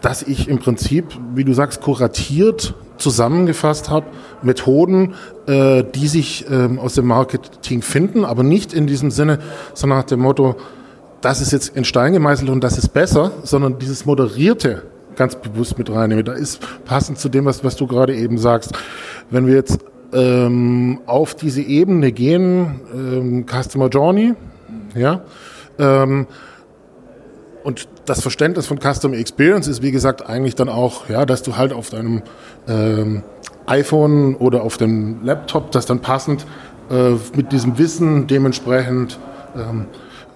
dass 0.00 0.22
ich 0.22 0.48
im 0.48 0.58
Prinzip, 0.58 1.06
wie 1.34 1.44
du 1.44 1.52
sagst, 1.52 1.82
kuratiert 1.82 2.74
zusammengefasst 3.00 3.90
habe, 3.90 4.06
Methoden, 4.42 5.14
äh, 5.46 5.82
die 5.82 6.08
sich 6.08 6.46
ähm, 6.50 6.78
aus 6.78 6.94
dem 6.94 7.06
Marketing 7.06 7.82
finden, 7.82 8.24
aber 8.24 8.42
nicht 8.42 8.72
in 8.72 8.86
diesem 8.86 9.10
Sinne, 9.10 9.38
sondern 9.74 9.98
nach 9.98 10.06
dem 10.06 10.20
Motto, 10.20 10.56
das 11.20 11.40
ist 11.40 11.52
jetzt 11.52 11.76
in 11.76 11.84
Stein 11.84 12.12
gemeißelt 12.12 12.50
und 12.50 12.62
das 12.62 12.78
ist 12.78 12.90
besser, 12.90 13.32
sondern 13.42 13.78
dieses 13.78 14.06
moderierte 14.06 14.82
ganz 15.16 15.34
bewusst 15.34 15.76
mit 15.76 15.90
reinnehmen. 15.90 16.24
Da 16.24 16.32
ist 16.32 16.60
passend 16.84 17.18
zu 17.18 17.28
dem, 17.28 17.44
was, 17.44 17.64
was 17.64 17.76
du 17.76 17.86
gerade 17.86 18.14
eben 18.14 18.38
sagst. 18.38 18.72
Wenn 19.28 19.46
wir 19.46 19.54
jetzt 19.54 19.78
ähm, 20.12 21.00
auf 21.06 21.34
diese 21.34 21.62
Ebene 21.62 22.12
gehen, 22.12 22.80
ähm, 22.94 23.46
Customer 23.46 23.88
Journey, 23.88 24.34
ja, 24.94 25.22
ähm, 25.78 26.26
und 27.62 27.88
das 28.10 28.22
Verständnis 28.22 28.66
von 28.66 28.78
Customer 28.80 29.16
Experience 29.16 29.68
ist, 29.68 29.82
wie 29.82 29.92
gesagt, 29.92 30.26
eigentlich 30.26 30.56
dann 30.56 30.68
auch, 30.68 31.08
ja, 31.08 31.24
dass 31.24 31.44
du 31.44 31.56
halt 31.56 31.72
auf 31.72 31.90
deinem 31.90 32.22
ähm, 32.66 33.22
iPhone 33.66 34.34
oder 34.34 34.62
auf 34.62 34.78
dem 34.78 35.22
Laptop 35.22 35.70
das 35.70 35.86
dann 35.86 36.00
passend 36.00 36.44
äh, 36.90 37.12
mit 37.36 37.52
diesem 37.52 37.78
Wissen 37.78 38.26
dementsprechend 38.26 39.20
ähm, 39.54 39.86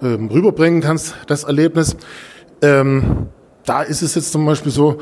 ähm, 0.01 0.29
rüberbringen 0.29 0.79
kannst, 0.79 1.15
das 1.27 1.43
Erlebnis. 1.43 1.97
Ähm, 2.61 3.27
da 3.65 3.81
ist 3.81 4.01
es 4.01 4.15
jetzt 4.15 4.31
zum 4.31 4.45
Beispiel 4.45 4.71
so, 4.71 4.99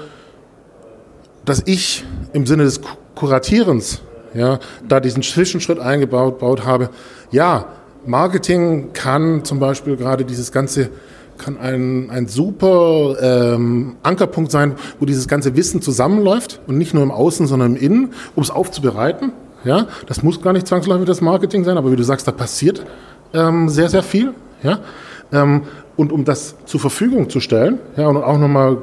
dass 1.45 1.61
ich 1.65 2.03
im 2.33 2.47
Sinne 2.47 2.63
des 2.63 2.81
Kuratierens 3.13 4.01
ja, 4.33 4.57
da 4.87 4.99
diesen 4.99 5.21
Zwischenschritt 5.21 5.77
eingebaut 5.77 6.39
baut 6.39 6.65
habe. 6.65 6.89
Ja, 7.29 7.67
Marketing 8.07 8.93
kann 8.93 9.45
zum 9.45 9.59
Beispiel 9.59 9.95
gerade 9.95 10.25
dieses 10.25 10.51
ganze 10.51 10.89
kann 11.37 11.57
ein, 11.57 12.09
ein 12.09 12.27
super 12.27 13.17
ähm, 13.21 13.95
Ankerpunkt 14.03 14.51
sein, 14.51 14.75
wo 14.99 15.05
dieses 15.05 15.27
ganze 15.27 15.55
Wissen 15.55 15.81
zusammenläuft 15.81 16.61
und 16.67 16.77
nicht 16.77 16.93
nur 16.93 17.03
im 17.03 17.11
Außen, 17.11 17.47
sondern 17.47 17.75
im 17.75 17.81
Innen, 17.81 18.13
um 18.35 18.43
es 18.43 18.51
aufzubereiten. 18.51 19.31
Ja, 19.63 19.87
das 20.07 20.23
muss 20.23 20.41
gar 20.41 20.53
nicht 20.53 20.67
zwangsläufig 20.67 21.05
das 21.05 21.21
Marketing 21.21 21.63
sein, 21.63 21.77
aber 21.77 21.91
wie 21.91 21.95
du 21.95 22.03
sagst, 22.03 22.27
da 22.27 22.31
passiert 22.31 22.85
ähm, 23.33 23.69
sehr, 23.69 23.89
sehr 23.89 24.03
viel. 24.03 24.33
Ja, 24.61 24.79
ähm, 25.31 25.63
und 25.95 26.11
um 26.11 26.25
das 26.25 26.55
zur 26.65 26.79
Verfügung 26.79 27.29
zu 27.29 27.39
stellen 27.39 27.79
ja, 27.97 28.07
und 28.07 28.17
auch 28.17 28.37
nochmal 28.37 28.77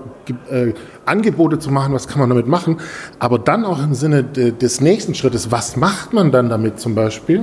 äh, 0.50 0.72
Angebote 1.06 1.58
zu 1.58 1.70
machen, 1.70 1.92
was 1.92 2.06
kann 2.06 2.20
man 2.20 2.28
damit 2.28 2.46
machen, 2.46 2.78
aber 3.18 3.38
dann 3.38 3.64
auch 3.64 3.82
im 3.82 3.94
Sinne 3.94 4.22
de, 4.22 4.52
des 4.52 4.80
nächsten 4.80 5.14
Schrittes, 5.14 5.50
was 5.50 5.76
macht 5.76 6.12
man 6.12 6.30
dann 6.30 6.48
damit 6.48 6.78
zum 6.78 6.94
Beispiel, 6.94 7.42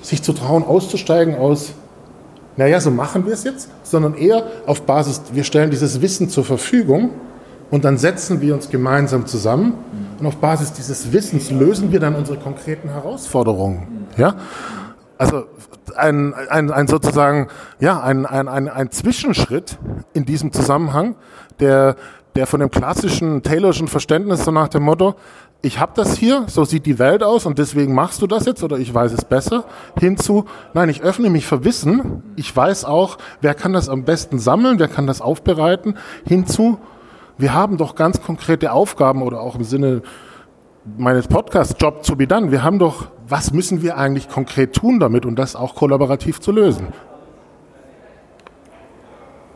sich 0.00 0.22
zu 0.22 0.32
trauen, 0.32 0.64
auszusteigen 0.64 1.36
aus, 1.36 1.74
naja, 2.56 2.80
so 2.80 2.90
machen 2.90 3.26
wir 3.26 3.32
es 3.32 3.44
jetzt, 3.44 3.70
sondern 3.82 4.14
eher 4.14 4.44
auf 4.66 4.82
Basis, 4.82 5.22
wir 5.32 5.44
stellen 5.44 5.70
dieses 5.70 6.00
Wissen 6.02 6.28
zur 6.28 6.44
Verfügung 6.44 7.10
und 7.70 7.84
dann 7.84 7.96
setzen 7.96 8.40
wir 8.40 8.54
uns 8.54 8.68
gemeinsam 8.68 9.26
zusammen 9.26 9.74
und 10.18 10.26
auf 10.26 10.36
Basis 10.36 10.72
dieses 10.72 11.12
Wissens 11.12 11.50
lösen 11.50 11.92
wir 11.92 12.00
dann 12.00 12.14
unsere 12.14 12.38
konkreten 12.38 12.90
Herausforderungen. 12.90 14.06
Ja? 14.16 14.34
Also 15.16 15.44
ein, 15.96 16.34
ein, 16.34 16.70
ein 16.70 16.86
sozusagen, 16.86 17.48
ja, 17.80 18.00
ein, 18.00 18.26
ein, 18.26 18.48
ein, 18.48 18.68
ein 18.68 18.90
Zwischenschritt 18.90 19.78
in 20.12 20.24
diesem 20.24 20.52
Zusammenhang, 20.52 21.16
der, 21.60 21.96
der 22.34 22.46
von 22.46 22.60
dem 22.60 22.70
klassischen 22.70 23.42
Taylorschen 23.42 23.88
Verständnis 23.88 24.44
so 24.44 24.50
nach 24.50 24.68
dem 24.68 24.82
Motto, 24.82 25.14
ich 25.60 25.78
habe 25.78 25.92
das 25.94 26.16
hier, 26.16 26.44
so 26.48 26.64
sieht 26.64 26.86
die 26.86 26.98
Welt 26.98 27.22
aus 27.22 27.46
und 27.46 27.58
deswegen 27.58 27.94
machst 27.94 28.20
du 28.20 28.26
das 28.26 28.46
jetzt 28.46 28.64
oder 28.64 28.78
ich 28.78 28.92
weiß 28.92 29.12
es 29.12 29.24
besser, 29.24 29.64
hinzu, 29.98 30.46
nein, 30.74 30.88
ich 30.88 31.02
öffne 31.02 31.30
mich 31.30 31.46
für 31.46 31.64
Wissen, 31.64 32.22
ich 32.36 32.54
weiß 32.54 32.84
auch, 32.84 33.18
wer 33.40 33.54
kann 33.54 33.72
das 33.72 33.88
am 33.88 34.04
besten 34.04 34.38
sammeln, 34.38 34.78
wer 34.78 34.88
kann 34.88 35.06
das 35.06 35.20
aufbereiten, 35.20 35.96
hinzu, 36.26 36.78
wir 37.38 37.54
haben 37.54 37.76
doch 37.76 37.94
ganz 37.94 38.22
konkrete 38.22 38.72
Aufgaben 38.72 39.22
oder 39.22 39.40
auch 39.40 39.56
im 39.56 39.64
Sinne 39.64 40.02
meines 40.96 41.28
Podcasts 41.28 41.76
Job 41.80 42.02
to 42.02 42.16
be 42.16 42.26
done. 42.26 42.50
Wir 42.50 42.62
haben 42.62 42.78
doch, 42.78 43.08
was 43.28 43.52
müssen 43.52 43.82
wir 43.82 43.96
eigentlich 43.96 44.28
konkret 44.28 44.74
tun 44.74 45.00
damit 45.00 45.24
und 45.24 45.36
das 45.36 45.56
auch 45.56 45.74
kollaborativ 45.74 46.40
zu 46.40 46.52
lösen? 46.52 46.88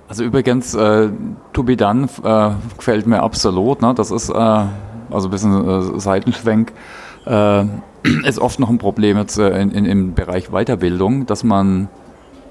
Also 0.09 0.25
übrigens, 0.25 0.75
äh, 0.75 1.09
to 1.53 1.63
be 1.63 1.77
done 1.77 2.09
äh, 2.23 2.51
gefällt 2.77 3.07
mir 3.07 3.23
absolut. 3.23 3.83
Ne? 3.83 3.93
Das 3.95 4.11
ist 4.11 4.29
äh, 4.31 4.33
also 4.35 5.29
ein 5.29 5.31
bisschen 5.31 5.69
äh, 5.69 6.01
Seitenschwenk. 6.01 6.73
Äh, 7.27 7.65
ist 8.25 8.39
oft 8.39 8.61
noch 8.61 8.71
ein 8.71 8.79
Problem 8.79 9.17
jetzt 9.17 9.39
äh, 9.39 9.61
in, 9.61 9.71
in, 9.73 9.85
im 9.85 10.15
Bereich 10.15 10.51
Weiterbildung, 10.51 11.27
dass 11.27 11.43
man 11.43 11.89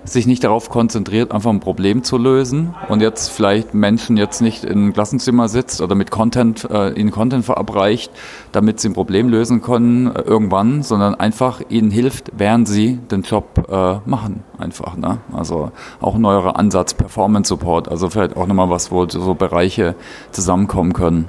sich 0.05 0.27
nicht 0.27 0.43
darauf 0.43 0.69
konzentriert, 0.69 1.31
einfach 1.31 1.49
ein 1.49 1.59
Problem 1.59 2.03
zu 2.03 2.17
lösen 2.17 2.75
und 2.89 3.01
jetzt 3.01 3.29
vielleicht 3.29 3.73
Menschen 3.73 4.17
jetzt 4.17 4.41
nicht 4.41 4.63
in 4.63 4.87
ein 4.87 4.93
Klassenzimmer 4.93 5.49
sitzt 5.49 5.81
oder 5.81 5.95
mit 5.95 6.11
Content, 6.11 6.67
äh, 6.69 6.91
ihnen 6.91 7.11
Content 7.11 7.45
verabreicht, 7.45 8.11
damit 8.51 8.79
sie 8.79 8.89
ein 8.89 8.93
Problem 8.93 9.29
lösen 9.29 9.61
können 9.61 10.07
äh, 10.07 10.21
irgendwann, 10.21 10.83
sondern 10.83 11.15
einfach 11.15 11.61
ihnen 11.69 11.91
hilft, 11.91 12.31
während 12.37 12.67
sie 12.67 12.97
den 12.97 13.23
Job 13.23 13.67
äh, 13.69 14.09
machen. 14.09 14.43
Einfach, 14.57 14.95
ne? 14.95 15.19
Also 15.33 15.71
auch 15.99 16.17
neuerer 16.17 16.57
Ansatz, 16.57 16.93
Performance 16.93 17.49
Support, 17.49 17.89
also 17.89 18.09
vielleicht 18.09 18.37
auch 18.37 18.47
nochmal 18.47 18.69
was, 18.69 18.91
wo 18.91 19.07
so 19.07 19.33
Bereiche 19.33 19.95
zusammenkommen 20.31 20.93
können. 20.93 21.27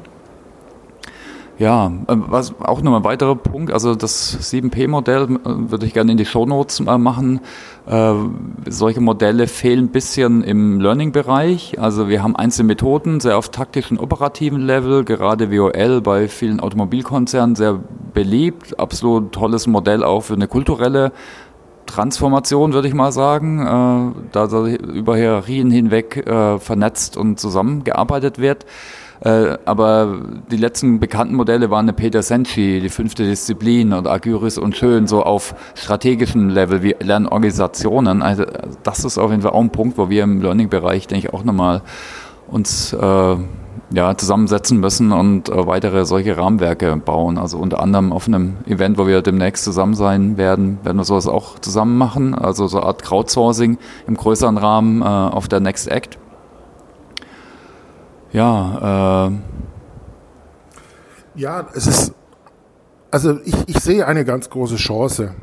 Ja, 1.58 1.86
ähm, 1.86 2.24
was 2.28 2.54
auch 2.60 2.82
noch 2.82 2.94
ein 2.94 3.04
weiterer 3.04 3.34
Punkt, 3.34 3.72
also 3.72 3.94
das 3.94 4.52
7P-Modell 4.52 5.22
äh, 5.22 5.38
würde 5.44 5.86
ich 5.86 5.94
gerne 5.94 6.12
in 6.12 6.18
die 6.18 6.26
Shownotes 6.26 6.80
äh, 6.80 6.98
machen. 6.98 7.40
Äh, 7.86 8.12
solche 8.68 9.00
Modelle 9.00 9.46
fehlen 9.46 9.86
ein 9.86 9.88
bisschen 9.88 10.44
im 10.44 10.80
Learning-Bereich. 10.80 11.80
Also 11.80 12.08
wir 12.08 12.22
haben 12.22 12.36
einzelne 12.36 12.66
Methoden, 12.66 13.20
sehr 13.20 13.38
auf 13.38 13.48
taktischen, 13.48 13.98
operativen 13.98 14.60
Level, 14.60 15.04
gerade 15.04 15.50
WOL 15.50 16.02
bei 16.02 16.28
vielen 16.28 16.60
Automobilkonzernen 16.60 17.56
sehr 17.56 17.80
beliebt. 18.12 18.78
Absolut 18.78 19.32
tolles 19.32 19.66
Modell 19.66 20.04
auch 20.04 20.24
für 20.24 20.34
eine 20.34 20.48
kulturelle 20.48 21.10
Transformation, 21.86 22.74
würde 22.74 22.88
ich 22.88 22.94
mal 22.94 23.12
sagen, 23.12 23.60
äh, 23.60 24.28
da, 24.32 24.46
da 24.46 24.66
über 24.66 25.16
Hierarchien 25.16 25.70
hinweg 25.70 26.26
äh, 26.26 26.58
vernetzt 26.58 27.16
und 27.16 27.40
zusammengearbeitet 27.40 28.38
wird. 28.38 28.66
Äh, 29.20 29.58
aber 29.64 30.20
die 30.50 30.56
letzten 30.56 31.00
bekannten 31.00 31.34
Modelle 31.34 31.70
waren 31.70 31.86
eine 31.86 31.92
Peter 31.92 32.22
Senchi, 32.22 32.80
die 32.80 32.88
fünfte 32.88 33.24
Disziplin 33.24 33.92
und 33.92 34.06
Agyris 34.06 34.58
und 34.58 34.76
Schön, 34.76 35.06
so 35.06 35.22
auf 35.22 35.54
strategischen 35.74 36.50
Level 36.50 36.82
wie 36.82 36.96
Lernorganisationen. 37.00 38.22
Also 38.22 38.44
das 38.82 39.04
ist 39.04 39.18
auf 39.18 39.30
jeden 39.30 39.42
Fall 39.42 39.52
auch 39.52 39.60
ein 39.60 39.70
Punkt, 39.70 39.98
wo 39.98 40.10
wir 40.10 40.24
im 40.24 40.42
Learning-Bereich, 40.42 41.06
denke 41.06 41.28
ich, 41.28 41.34
auch 41.34 41.44
nochmal 41.44 41.82
uns 42.48 42.92
äh, 42.92 43.36
ja, 43.90 44.16
zusammensetzen 44.16 44.80
müssen 44.80 45.12
und 45.12 45.48
äh, 45.48 45.66
weitere 45.66 46.04
solche 46.04 46.36
Rahmenwerke 46.36 46.96
bauen. 46.96 47.38
Also 47.38 47.58
unter 47.58 47.80
anderem 47.80 48.12
auf 48.12 48.26
einem 48.26 48.56
Event, 48.66 48.98
wo 48.98 49.06
wir 49.06 49.22
demnächst 49.22 49.64
zusammen 49.64 49.94
sein 49.94 50.36
werden, 50.36 50.78
werden 50.82 50.96
wir 50.96 51.04
sowas 51.04 51.26
auch 51.26 51.58
zusammen 51.58 51.96
machen. 51.96 52.34
Also 52.34 52.66
so 52.66 52.78
eine 52.78 52.86
Art 52.86 53.02
Crowdsourcing 53.02 53.78
im 54.06 54.16
größeren 54.16 54.58
Rahmen 54.58 55.02
äh, 55.02 55.04
auf 55.04 55.48
der 55.48 55.60
Next 55.60 55.88
Act. 55.88 56.18
Ja, 58.36 59.28
äh 59.28 59.30
ja, 61.36 61.66
es 61.72 61.86
ist, 61.86 62.14
also 63.10 63.40
ich, 63.42 63.54
ich 63.66 63.78
sehe 63.78 64.06
eine 64.06 64.26
ganz 64.26 64.50
große 64.50 64.76
Chance. 64.76 65.34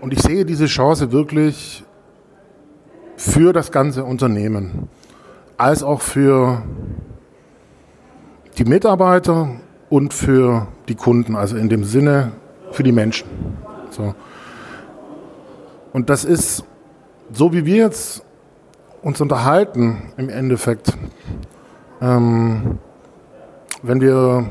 Und 0.00 0.12
ich 0.12 0.22
sehe 0.22 0.44
diese 0.44 0.66
Chance 0.66 1.12
wirklich 1.12 1.84
für 3.16 3.52
das 3.52 3.70
ganze 3.70 4.02
Unternehmen, 4.02 4.88
als 5.56 5.84
auch 5.84 6.00
für 6.00 6.64
die 8.58 8.64
Mitarbeiter 8.64 9.50
und 9.88 10.12
für 10.12 10.66
die 10.88 10.96
Kunden, 10.96 11.36
also 11.36 11.56
in 11.56 11.68
dem 11.68 11.84
Sinne 11.84 12.32
für 12.72 12.82
die 12.82 12.90
Menschen. 12.90 13.28
So. 13.90 14.16
Und 15.92 16.10
das 16.10 16.24
ist, 16.24 16.64
so 17.30 17.52
wie 17.52 17.64
wir 17.66 17.76
jetzt 17.76 18.24
uns 19.02 19.20
unterhalten 19.20 20.12
im 20.16 20.28
Endeffekt, 20.28 20.92
ähm, 22.00 22.78
wenn 23.82 24.00
wir 24.00 24.48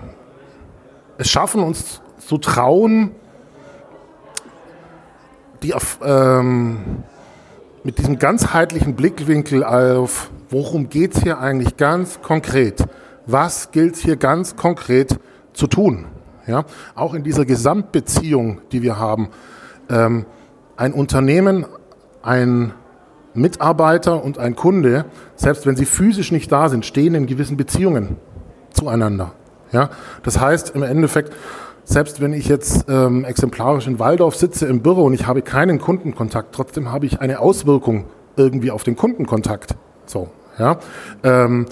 es 1.18 1.30
schaffen, 1.30 1.62
uns 1.62 2.02
zu 2.18 2.38
trauen, 2.38 3.12
die 5.62 5.74
auf, 5.74 6.00
ähm, 6.04 7.04
mit 7.84 7.98
diesem 7.98 8.18
ganzheitlichen 8.18 8.96
Blickwinkel 8.96 9.64
auf, 9.64 10.32
worum 10.50 10.90
geht 10.90 11.16
es 11.16 11.24
hier 11.24 11.40
eigentlich 11.40 11.78
ganz 11.78 12.22
konkret? 12.22 12.86
Was 13.26 13.72
gilt 13.72 13.96
hier 13.98 14.16
ganz 14.16 14.56
konkret 14.56 15.20
zu 15.54 15.68
tun? 15.68 16.06
Ja, 16.48 16.66
auch 16.96 17.14
in 17.14 17.24
dieser 17.24 17.46
Gesamtbeziehung, 17.46 18.62
die 18.72 18.82
wir 18.82 18.98
haben. 18.98 19.30
Ähm, 19.90 20.26
ein 20.78 20.94
Unternehmen, 20.94 21.66
ein 22.24 22.74
Mitarbeiter 23.40 24.24
und 24.24 24.38
ein 24.38 24.56
Kunde, 24.56 25.06
selbst 25.36 25.66
wenn 25.66 25.76
sie 25.76 25.86
physisch 25.86 26.32
nicht 26.32 26.52
da 26.52 26.70
sind, 26.70 26.86
stehen 26.86 27.16
in 27.16 27.26
gewissen 27.26 27.58
Beziehungen 27.58 28.18
zueinander. 28.72 29.32
Ja, 29.72 29.90
das 30.24 30.40
heißt 30.40 30.76
im 30.76 30.84
Endeffekt, 30.84 31.34
selbst 31.84 32.22
wenn 32.22 32.34
ich 32.34 32.48
jetzt 32.48 32.86
ähm, 32.88 33.26
exemplarisch 33.26 33.88
in 33.88 34.00
Waldorf 34.00 34.36
sitze 34.36 34.68
im 34.68 34.82
Büro 34.82 35.04
und 35.04 35.14
ich 35.14 35.28
habe 35.28 35.42
keinen 35.42 35.80
Kundenkontakt, 35.80 36.54
trotzdem 36.54 36.92
habe 36.92 37.06
ich 37.06 37.20
eine 37.22 37.40
Auswirkung 37.40 38.06
irgendwie 38.36 38.72
auf 38.72 38.84
den 38.84 38.96
Kundenkontakt. 38.96 39.76
So, 40.06 40.30
ja. 40.58 40.78
Ähm, 41.24 41.66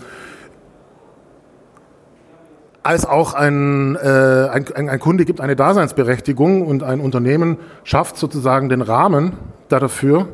als 2.88 3.06
auch 3.06 3.34
ein, 3.34 3.95
äh, 3.95 4.47
ein, 4.49 4.89
ein, 4.89 4.99
Kunde 4.99 5.25
gibt 5.25 5.41
eine 5.41 5.58
Daseinsberechtigung 5.58 6.65
und 6.65 6.84
ein 6.84 7.01
Unternehmen 7.01 7.58
schafft 7.84 8.17
sozusagen 8.17 8.69
den 8.69 8.82
Rahmen 8.82 9.34
dafür, 9.67 10.30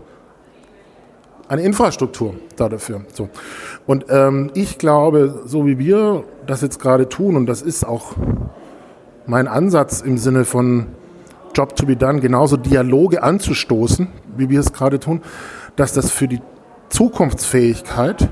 eine 1.47 1.61
Infrastruktur 1.61 2.35
dafür. 2.55 3.01
So. 3.13 3.29
Und 3.85 4.05
ähm, 4.09 4.51
ich 4.53 4.77
glaube, 4.77 5.41
so 5.45 5.65
wie 5.65 5.77
wir 5.77 6.23
das 6.47 6.61
jetzt 6.61 6.79
gerade 6.79 7.09
tun, 7.09 7.35
und 7.35 7.45
das 7.45 7.61
ist 7.61 7.85
auch 7.85 8.13
mein 9.25 9.47
Ansatz 9.47 10.01
im 10.01 10.17
Sinne 10.17 10.45
von 10.45 10.87
Job 11.53 11.75
to 11.75 11.85
be 11.85 11.95
done, 11.95 12.19
genauso 12.19 12.57
Dialoge 12.57 13.21
anzustoßen, 13.21 14.07
wie 14.35 14.49
wir 14.49 14.59
es 14.59 14.73
gerade 14.73 14.99
tun, 14.99 15.21
dass 15.75 15.93
das 15.93 16.11
für 16.11 16.27
die 16.27 16.41
Zukunftsfähigkeit 16.89 18.29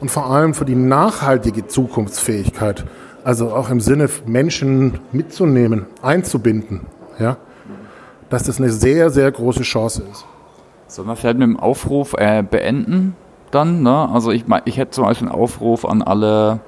und 0.00 0.10
vor 0.10 0.30
allem 0.30 0.54
für 0.54 0.64
die 0.64 0.74
nachhaltige 0.74 1.66
Zukunftsfähigkeit, 1.66 2.84
also 3.24 3.50
auch 3.52 3.70
im 3.70 3.80
Sinne 3.80 4.08
Menschen 4.26 5.00
mitzunehmen, 5.12 5.86
einzubinden, 6.00 6.82
ja, 7.18 7.36
dass 8.30 8.44
das 8.44 8.58
eine 8.58 8.70
sehr, 8.70 9.10
sehr 9.10 9.30
große 9.30 9.62
Chance 9.62 10.02
ist. 10.10 10.24
Sollen 10.92 11.08
wir 11.08 11.16
vielleicht 11.16 11.38
mit 11.38 11.48
dem 11.48 11.58
Aufruf 11.58 12.14
äh, 12.18 12.42
beenden 12.42 13.16
dann? 13.50 13.82
Ne? 13.82 14.10
Also 14.10 14.30
ich, 14.30 14.44
ich 14.66 14.76
hätte 14.76 14.90
zum 14.90 15.04
Beispiel 15.04 15.28
einen 15.28 15.34
Aufruf 15.34 15.86
an 15.86 16.02
alle 16.02 16.60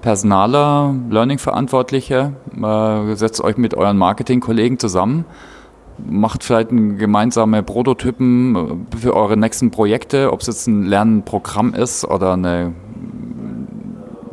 Personaler, 0.00 0.92
Learning-Verantwortliche, 1.10 2.32
äh, 2.60 3.14
setzt 3.14 3.40
euch 3.40 3.56
mit 3.58 3.74
euren 3.74 3.96
Marketing-Kollegen 3.98 4.80
zusammen, 4.80 5.26
macht 6.04 6.42
vielleicht 6.42 6.72
ein 6.72 6.98
gemeinsame 6.98 7.62
Prototypen 7.62 8.56
äh, 8.56 8.96
für 8.96 9.14
eure 9.14 9.36
nächsten 9.36 9.70
Projekte, 9.70 10.32
ob 10.32 10.40
es 10.40 10.48
jetzt 10.48 10.66
ein 10.66 10.82
Lernprogramm 10.82 11.72
ist 11.72 12.04
oder 12.04 12.32
eine 12.32 12.72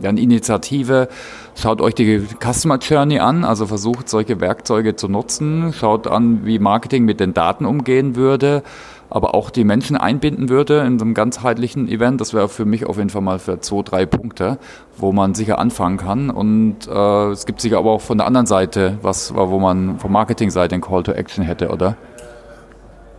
Initiative. 0.02 1.08
Schaut 1.54 1.82
euch 1.82 1.94
die 1.94 2.26
Customer 2.42 2.80
Journey 2.80 3.20
an, 3.20 3.44
also 3.44 3.68
versucht 3.68 4.10
solche 4.10 4.42
Werkzeuge 4.42 4.96
zu 4.96 5.08
nutzen. 5.08 5.72
Schaut 5.72 6.08
an, 6.08 6.46
wie 6.46 6.58
Marketing 6.58 7.06
mit 7.06 7.20
den 7.20 7.36
Daten 7.36 7.65
umgehen 7.65 8.15
würde 8.15 8.63
aber 9.10 9.34
auch 9.34 9.50
die 9.50 9.63
Menschen 9.63 9.98
einbinden 9.98 10.50
würde 10.50 10.80
in 10.82 11.00
so 11.00 11.06
einem 11.06 11.13
ganzheitlichen 11.13 11.88
Event. 11.88 12.22
Das 12.22 12.34
wäre 12.34 12.50
für 12.50 12.65
mich 12.65 12.86
auf 12.86 12.98
jeden 12.98 13.10
Fall 13.10 13.22
mal 13.22 13.39
für 13.39 13.60
zwei, 13.60 13.82
drei 13.82 14.06
Punkte, 14.06 14.60
wo 14.98 15.12
man 15.12 15.34
sicher 15.34 15.60
anfangen 15.60 15.98
kann. 15.98 16.30
Und 16.30 16.88
äh, 16.88 17.30
es 17.32 17.45
gibt 17.45 17.62
sicher 17.62 17.78
aber 17.80 17.91
auch 17.91 18.02
von 18.02 18.17
der 18.17 18.28
anderen 18.28 18.45
Seite 18.45 18.98
was, 19.02 19.34
wo 19.34 19.60
man 19.60 20.00
von 20.00 20.12
Marketingseite 20.12 20.76
ein 20.76 20.82
Call 20.82 21.04
to 21.04 21.12
Action 21.12 21.43
hätte, 21.43 21.69
oder? 21.69 21.98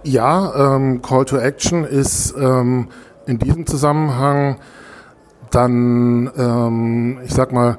Ja, 0.02 0.76
ähm, 0.76 1.02
Call 1.02 1.24
to 1.24 1.36
Action 1.36 1.84
ist 1.84 2.34
ähm, 2.38 2.88
in 3.26 3.38
diesem 3.38 3.66
Zusammenhang 3.66 4.56
dann, 5.50 6.30
ähm, 6.36 7.18
ich 7.24 7.34
sag 7.34 7.52
mal, 7.52 7.78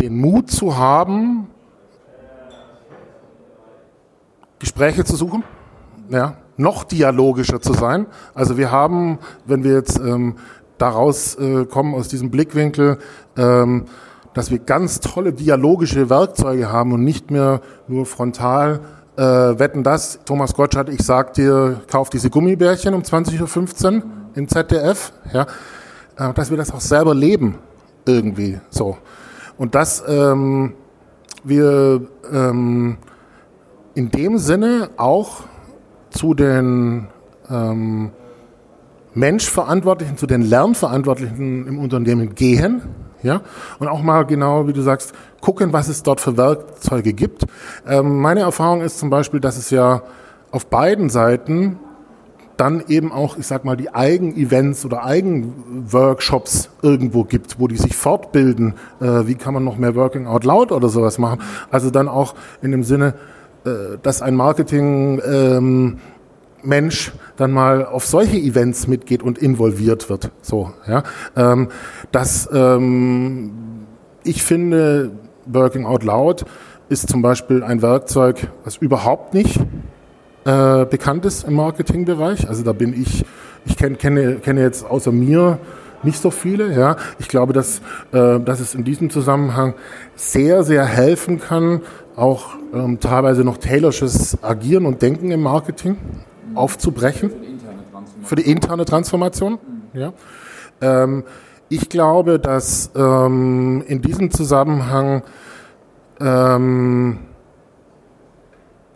den 0.00 0.18
Mut 0.18 0.50
zu 0.50 0.76
haben, 0.76 1.48
Gespräche 4.58 5.04
zu 5.04 5.16
suchen. 5.16 5.44
Ja, 6.08 6.36
noch 6.56 6.84
dialogischer 6.84 7.60
zu 7.60 7.72
sein. 7.72 8.06
Also 8.34 8.56
wir 8.56 8.70
haben, 8.70 9.18
wenn 9.44 9.64
wir 9.64 9.74
jetzt 9.74 9.98
ähm, 9.98 10.36
daraus 10.78 11.34
äh, 11.36 11.64
kommen 11.66 11.94
aus 11.94 12.08
diesem 12.08 12.30
Blickwinkel, 12.30 12.98
ähm, 13.36 13.84
dass 14.34 14.50
wir 14.50 14.58
ganz 14.58 15.00
tolle 15.00 15.32
dialogische 15.32 16.10
Werkzeuge 16.10 16.70
haben 16.70 16.92
und 16.92 17.04
nicht 17.04 17.30
mehr 17.30 17.60
nur 17.88 18.04
frontal 18.04 18.80
äh, 19.16 19.22
wetten 19.22 19.82
das. 19.82 20.20
Thomas 20.26 20.54
Gottschalk, 20.54 20.90
ich 20.90 21.02
sag 21.02 21.32
dir, 21.34 21.80
kauf 21.90 22.10
diese 22.10 22.28
Gummibärchen 22.28 22.92
um 22.94 23.02
20.15 23.02 23.94
Uhr 23.96 24.02
im 24.34 24.48
ZDF, 24.48 25.12
ja, 25.32 25.46
äh, 26.18 26.34
dass 26.34 26.50
wir 26.50 26.56
das 26.58 26.70
auch 26.70 26.80
selber 26.80 27.14
leben 27.14 27.58
irgendwie 28.06 28.60
so. 28.68 28.98
Und 29.56 29.74
dass 29.74 30.04
ähm, 30.06 30.74
wir 31.44 32.06
ähm, 32.30 32.98
in 33.94 34.10
dem 34.10 34.36
Sinne 34.36 34.90
auch 34.98 35.44
zu 36.16 36.34
den 36.34 37.08
ähm, 37.50 38.10
Menschverantwortlichen, 39.14 40.16
zu 40.16 40.26
den 40.26 40.42
Lernverantwortlichen 40.42 41.66
im 41.66 41.78
Unternehmen 41.78 42.34
gehen, 42.34 42.82
ja, 43.22 43.40
und 43.78 43.88
auch 43.88 44.02
mal 44.02 44.24
genau, 44.24 44.68
wie 44.68 44.72
du 44.72 44.82
sagst, 44.82 45.12
gucken, 45.40 45.72
was 45.72 45.88
es 45.88 46.02
dort 46.02 46.20
für 46.20 46.36
Werkzeuge 46.36 47.12
gibt. 47.12 47.46
Ähm, 47.86 48.20
meine 48.20 48.40
Erfahrung 48.40 48.82
ist 48.82 48.98
zum 48.98 49.10
Beispiel, 49.10 49.40
dass 49.40 49.56
es 49.56 49.70
ja 49.70 50.02
auf 50.50 50.66
beiden 50.66 51.10
Seiten 51.10 51.78
dann 52.56 52.84
eben 52.88 53.12
auch, 53.12 53.36
ich 53.36 53.46
sag 53.46 53.64
mal, 53.64 53.76
die 53.76 53.94
Eigen-Events 53.94 54.84
oder 54.84 55.04
Eigen-Workshops 55.04 56.70
irgendwo 56.82 57.24
gibt, 57.24 57.60
wo 57.60 57.68
die 57.68 57.76
sich 57.76 57.96
fortbilden. 57.96 58.74
Äh, 59.00 59.26
wie 59.26 59.34
kann 59.34 59.52
man 59.52 59.64
noch 59.64 59.76
mehr 59.76 59.94
Working 59.94 60.26
Out 60.26 60.44
Loud 60.44 60.72
oder 60.72 60.88
sowas 60.88 61.18
machen? 61.18 61.40
Also 61.70 61.90
dann 61.90 62.08
auch 62.08 62.34
in 62.62 62.70
dem 62.70 62.82
Sinne, 62.82 63.14
dass 64.02 64.22
ein 64.22 64.34
Marketing 64.34 65.20
ähm, 65.26 65.98
Mensch 66.62 67.12
dann 67.36 67.52
mal 67.52 67.84
auf 67.84 68.06
solche 68.06 68.36
Events 68.36 68.86
mitgeht 68.86 69.22
und 69.22 69.38
involviert 69.38 70.10
wird. 70.10 70.30
So, 70.42 70.72
ja. 70.86 71.02
Ähm, 71.36 71.68
das, 72.12 72.48
ähm, 72.52 73.52
ich 74.24 74.42
finde, 74.42 75.12
Working 75.46 75.86
Out 75.86 76.04
Loud 76.04 76.44
ist 76.88 77.08
zum 77.08 77.22
Beispiel 77.22 77.62
ein 77.62 77.82
Werkzeug, 77.82 78.48
was 78.64 78.76
überhaupt 78.76 79.34
nicht 79.34 79.58
äh, 80.44 80.84
bekannt 80.84 81.24
ist 81.24 81.44
im 81.44 81.54
Marketingbereich. 81.54 82.48
Also 82.48 82.62
da 82.62 82.72
bin 82.72 83.00
ich, 83.00 83.24
ich 83.64 83.76
kenn, 83.76 83.98
kenne, 83.98 84.36
kenne 84.36 84.60
jetzt 84.60 84.84
außer 84.84 85.12
mir 85.12 85.58
nicht 86.02 86.20
so 86.20 86.30
viele. 86.30 86.72
Ja. 86.72 86.96
Ich 87.18 87.28
glaube, 87.28 87.52
dass, 87.52 87.80
äh, 88.12 88.38
dass 88.40 88.60
es 88.60 88.74
in 88.74 88.84
diesem 88.84 89.10
Zusammenhang 89.10 89.74
sehr, 90.14 90.62
sehr 90.62 90.84
helfen 90.84 91.40
kann, 91.40 91.80
auch 92.16 92.56
ähm, 92.72 92.98
teilweise 92.98 93.44
noch 93.44 93.58
Taylorsches 93.58 94.42
Agieren 94.42 94.86
und 94.86 95.02
Denken 95.02 95.30
im 95.30 95.42
Marketing 95.42 95.98
aufzubrechen. 96.54 97.30
Für 98.22 98.36
die 98.36 98.50
interne 98.50 98.84
Transformation. 98.84 99.58
Ja. 99.92 100.12
Ähm, 100.80 101.24
ich 101.68 101.88
glaube, 101.88 102.38
dass 102.38 102.90
ähm, 102.96 103.84
in 103.86 104.00
diesem 104.00 104.30
Zusammenhang 104.30 105.22
ähm, 106.20 107.18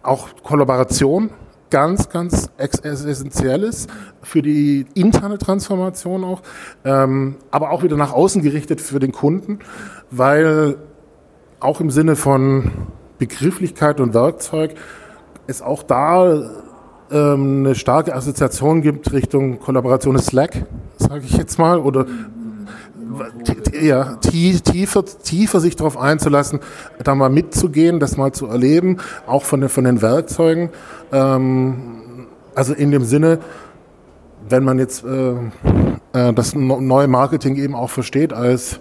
auch 0.02 0.28
Kollaboration 0.42 1.30
ganz, 1.68 2.08
ganz 2.08 2.50
essentiell 2.56 3.62
ist 3.62 3.90
für 4.22 4.42
die 4.42 4.86
interne 4.94 5.38
Transformation 5.38 6.24
auch, 6.24 6.42
ähm, 6.84 7.36
aber 7.50 7.70
auch 7.70 7.82
wieder 7.82 7.96
nach 7.96 8.12
außen 8.12 8.42
gerichtet 8.42 8.80
für 8.80 8.98
den 8.98 9.12
Kunden, 9.12 9.60
weil 10.10 10.76
auch 11.60 11.80
im 11.80 11.90
Sinne 11.90 12.16
von 12.16 12.70
Begrifflichkeit 13.20 14.00
und 14.00 14.14
Werkzeug 14.14 14.74
es 15.46 15.62
auch 15.62 15.82
da 15.82 16.50
ähm, 17.10 17.64
eine 17.64 17.74
starke 17.74 18.14
Assoziation 18.14 18.82
gibt 18.82 19.12
Richtung 19.12 19.58
Kollaboration 19.58 20.14
ist 20.14 20.26
Slack, 20.26 20.64
sage 20.96 21.24
ich 21.24 21.36
jetzt 21.36 21.58
mal, 21.58 21.78
oder 21.78 22.06
ja, 23.80 24.16
tiefer, 24.16 25.04
tiefer 25.04 25.60
sich 25.60 25.74
darauf 25.74 25.98
einzulassen, 25.98 26.60
da 27.02 27.14
mal 27.14 27.28
mitzugehen, 27.28 27.98
das 27.98 28.16
mal 28.16 28.32
zu 28.32 28.46
erleben, 28.46 28.98
auch 29.26 29.44
von 29.44 29.60
den, 29.60 29.68
von 29.68 29.84
den 29.84 30.00
Werkzeugen. 30.00 30.70
Ähm, 31.12 32.26
also 32.54 32.72
in 32.72 32.90
dem 32.92 33.04
Sinne, 33.04 33.40
wenn 34.48 34.64
man 34.64 34.78
jetzt 34.78 35.04
äh, 35.04 35.32
äh, 36.12 36.32
das 36.32 36.54
neue 36.54 37.08
Marketing 37.08 37.56
eben 37.56 37.74
auch 37.74 37.90
versteht 37.90 38.32
als 38.32 38.78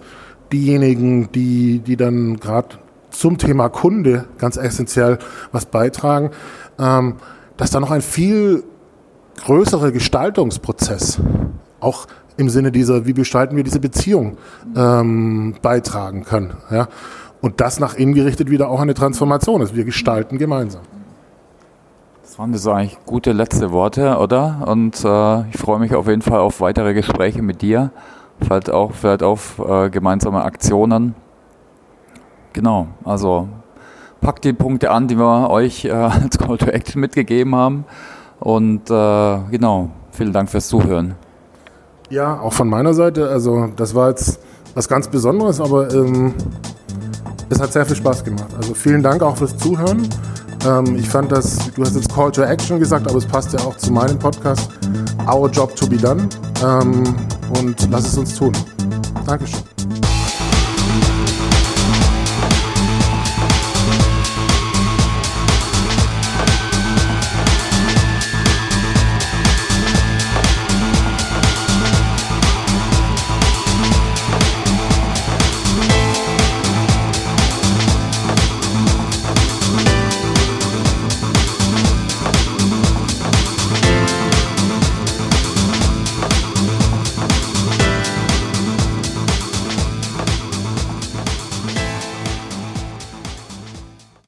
diejenigen, 0.52 1.30
die, 1.32 1.80
die 1.80 1.96
dann 1.96 2.38
gerade 2.38 2.76
zum 3.10 3.38
Thema 3.38 3.68
Kunde 3.68 4.26
ganz 4.38 4.56
essentiell 4.56 5.18
was 5.52 5.66
beitragen, 5.66 6.30
ähm, 6.78 7.16
dass 7.56 7.70
da 7.70 7.80
noch 7.80 7.90
ein 7.90 8.02
viel 8.02 8.64
größerer 9.44 9.92
Gestaltungsprozess 9.92 11.20
auch 11.80 12.06
im 12.36 12.48
Sinne 12.48 12.72
dieser, 12.72 13.06
wie 13.06 13.14
gestalten 13.14 13.56
wir 13.56 13.64
diese 13.64 13.80
Beziehung, 13.80 14.38
ähm, 14.76 15.56
beitragen 15.62 16.24
kann. 16.24 16.54
Ja? 16.70 16.88
und 17.40 17.60
das 17.60 17.80
nach 17.80 17.94
innen 17.94 18.14
gerichtet 18.14 18.50
wieder 18.50 18.68
auch 18.68 18.80
eine 18.80 18.94
Transformation 18.94 19.62
ist. 19.62 19.74
Wir 19.74 19.84
gestalten 19.84 20.38
gemeinsam. 20.38 20.82
Das 22.22 22.38
waren 22.38 22.54
so 22.54 22.72
eigentlich 22.72 22.98
gute 23.06 23.32
letzte 23.32 23.72
Worte, 23.72 24.18
oder? 24.18 24.64
Und 24.66 25.04
äh, 25.04 25.48
ich 25.48 25.58
freue 25.58 25.80
mich 25.80 25.94
auf 25.94 26.06
jeden 26.06 26.22
Fall 26.22 26.38
auf 26.38 26.60
weitere 26.60 26.94
Gespräche 26.94 27.42
mit 27.42 27.60
dir, 27.62 27.90
vielleicht 28.40 28.70
auch 28.70 28.92
vielleicht 28.92 29.22
auf 29.22 29.58
äh, 29.58 29.90
gemeinsame 29.90 30.42
Aktionen. 30.42 31.14
Genau, 32.52 32.88
also 33.04 33.48
packt 34.20 34.44
die 34.44 34.52
Punkte 34.52 34.90
an, 34.90 35.08
die 35.08 35.16
wir 35.18 35.50
euch 35.50 35.84
äh, 35.84 35.90
als 35.90 36.38
Call 36.38 36.58
to 36.58 36.66
Action 36.66 37.00
mitgegeben 37.00 37.54
haben. 37.54 37.84
Und 38.38 38.90
äh, 38.90 39.38
genau, 39.50 39.90
vielen 40.12 40.32
Dank 40.32 40.50
fürs 40.50 40.68
Zuhören. 40.68 41.14
Ja, 42.08 42.40
auch 42.40 42.52
von 42.52 42.68
meiner 42.68 42.94
Seite. 42.94 43.28
Also 43.28 43.68
das 43.76 43.94
war 43.94 44.08
jetzt 44.08 44.40
was 44.74 44.88
ganz 44.88 45.08
Besonderes, 45.08 45.60
aber 45.60 45.92
ähm, 45.92 46.34
es 47.48 47.60
hat 47.60 47.72
sehr 47.72 47.86
viel 47.86 47.96
Spaß 47.96 48.24
gemacht. 48.24 48.48
Also 48.56 48.74
vielen 48.74 49.02
Dank 49.02 49.22
auch 49.22 49.36
fürs 49.36 49.56
Zuhören. 49.56 50.08
Ähm, 50.66 50.96
ich 50.96 51.08
fand 51.08 51.32
das, 51.32 51.70
du 51.74 51.82
hast 51.82 51.94
jetzt 51.94 52.12
Call 52.12 52.30
to 52.30 52.42
Action 52.42 52.78
gesagt, 52.78 53.08
aber 53.08 53.18
es 53.18 53.26
passt 53.26 53.52
ja 53.52 53.60
auch 53.60 53.76
zu 53.76 53.92
meinem 53.92 54.18
Podcast. 54.18 54.70
Our 55.26 55.48
Job 55.48 55.74
to 55.76 55.86
be 55.86 55.96
done. 55.96 56.28
Ähm, 56.64 57.14
und 57.58 57.88
lass 57.90 58.06
es 58.06 58.18
uns 58.18 58.36
tun. 58.36 58.52
Dankeschön. 59.26 59.69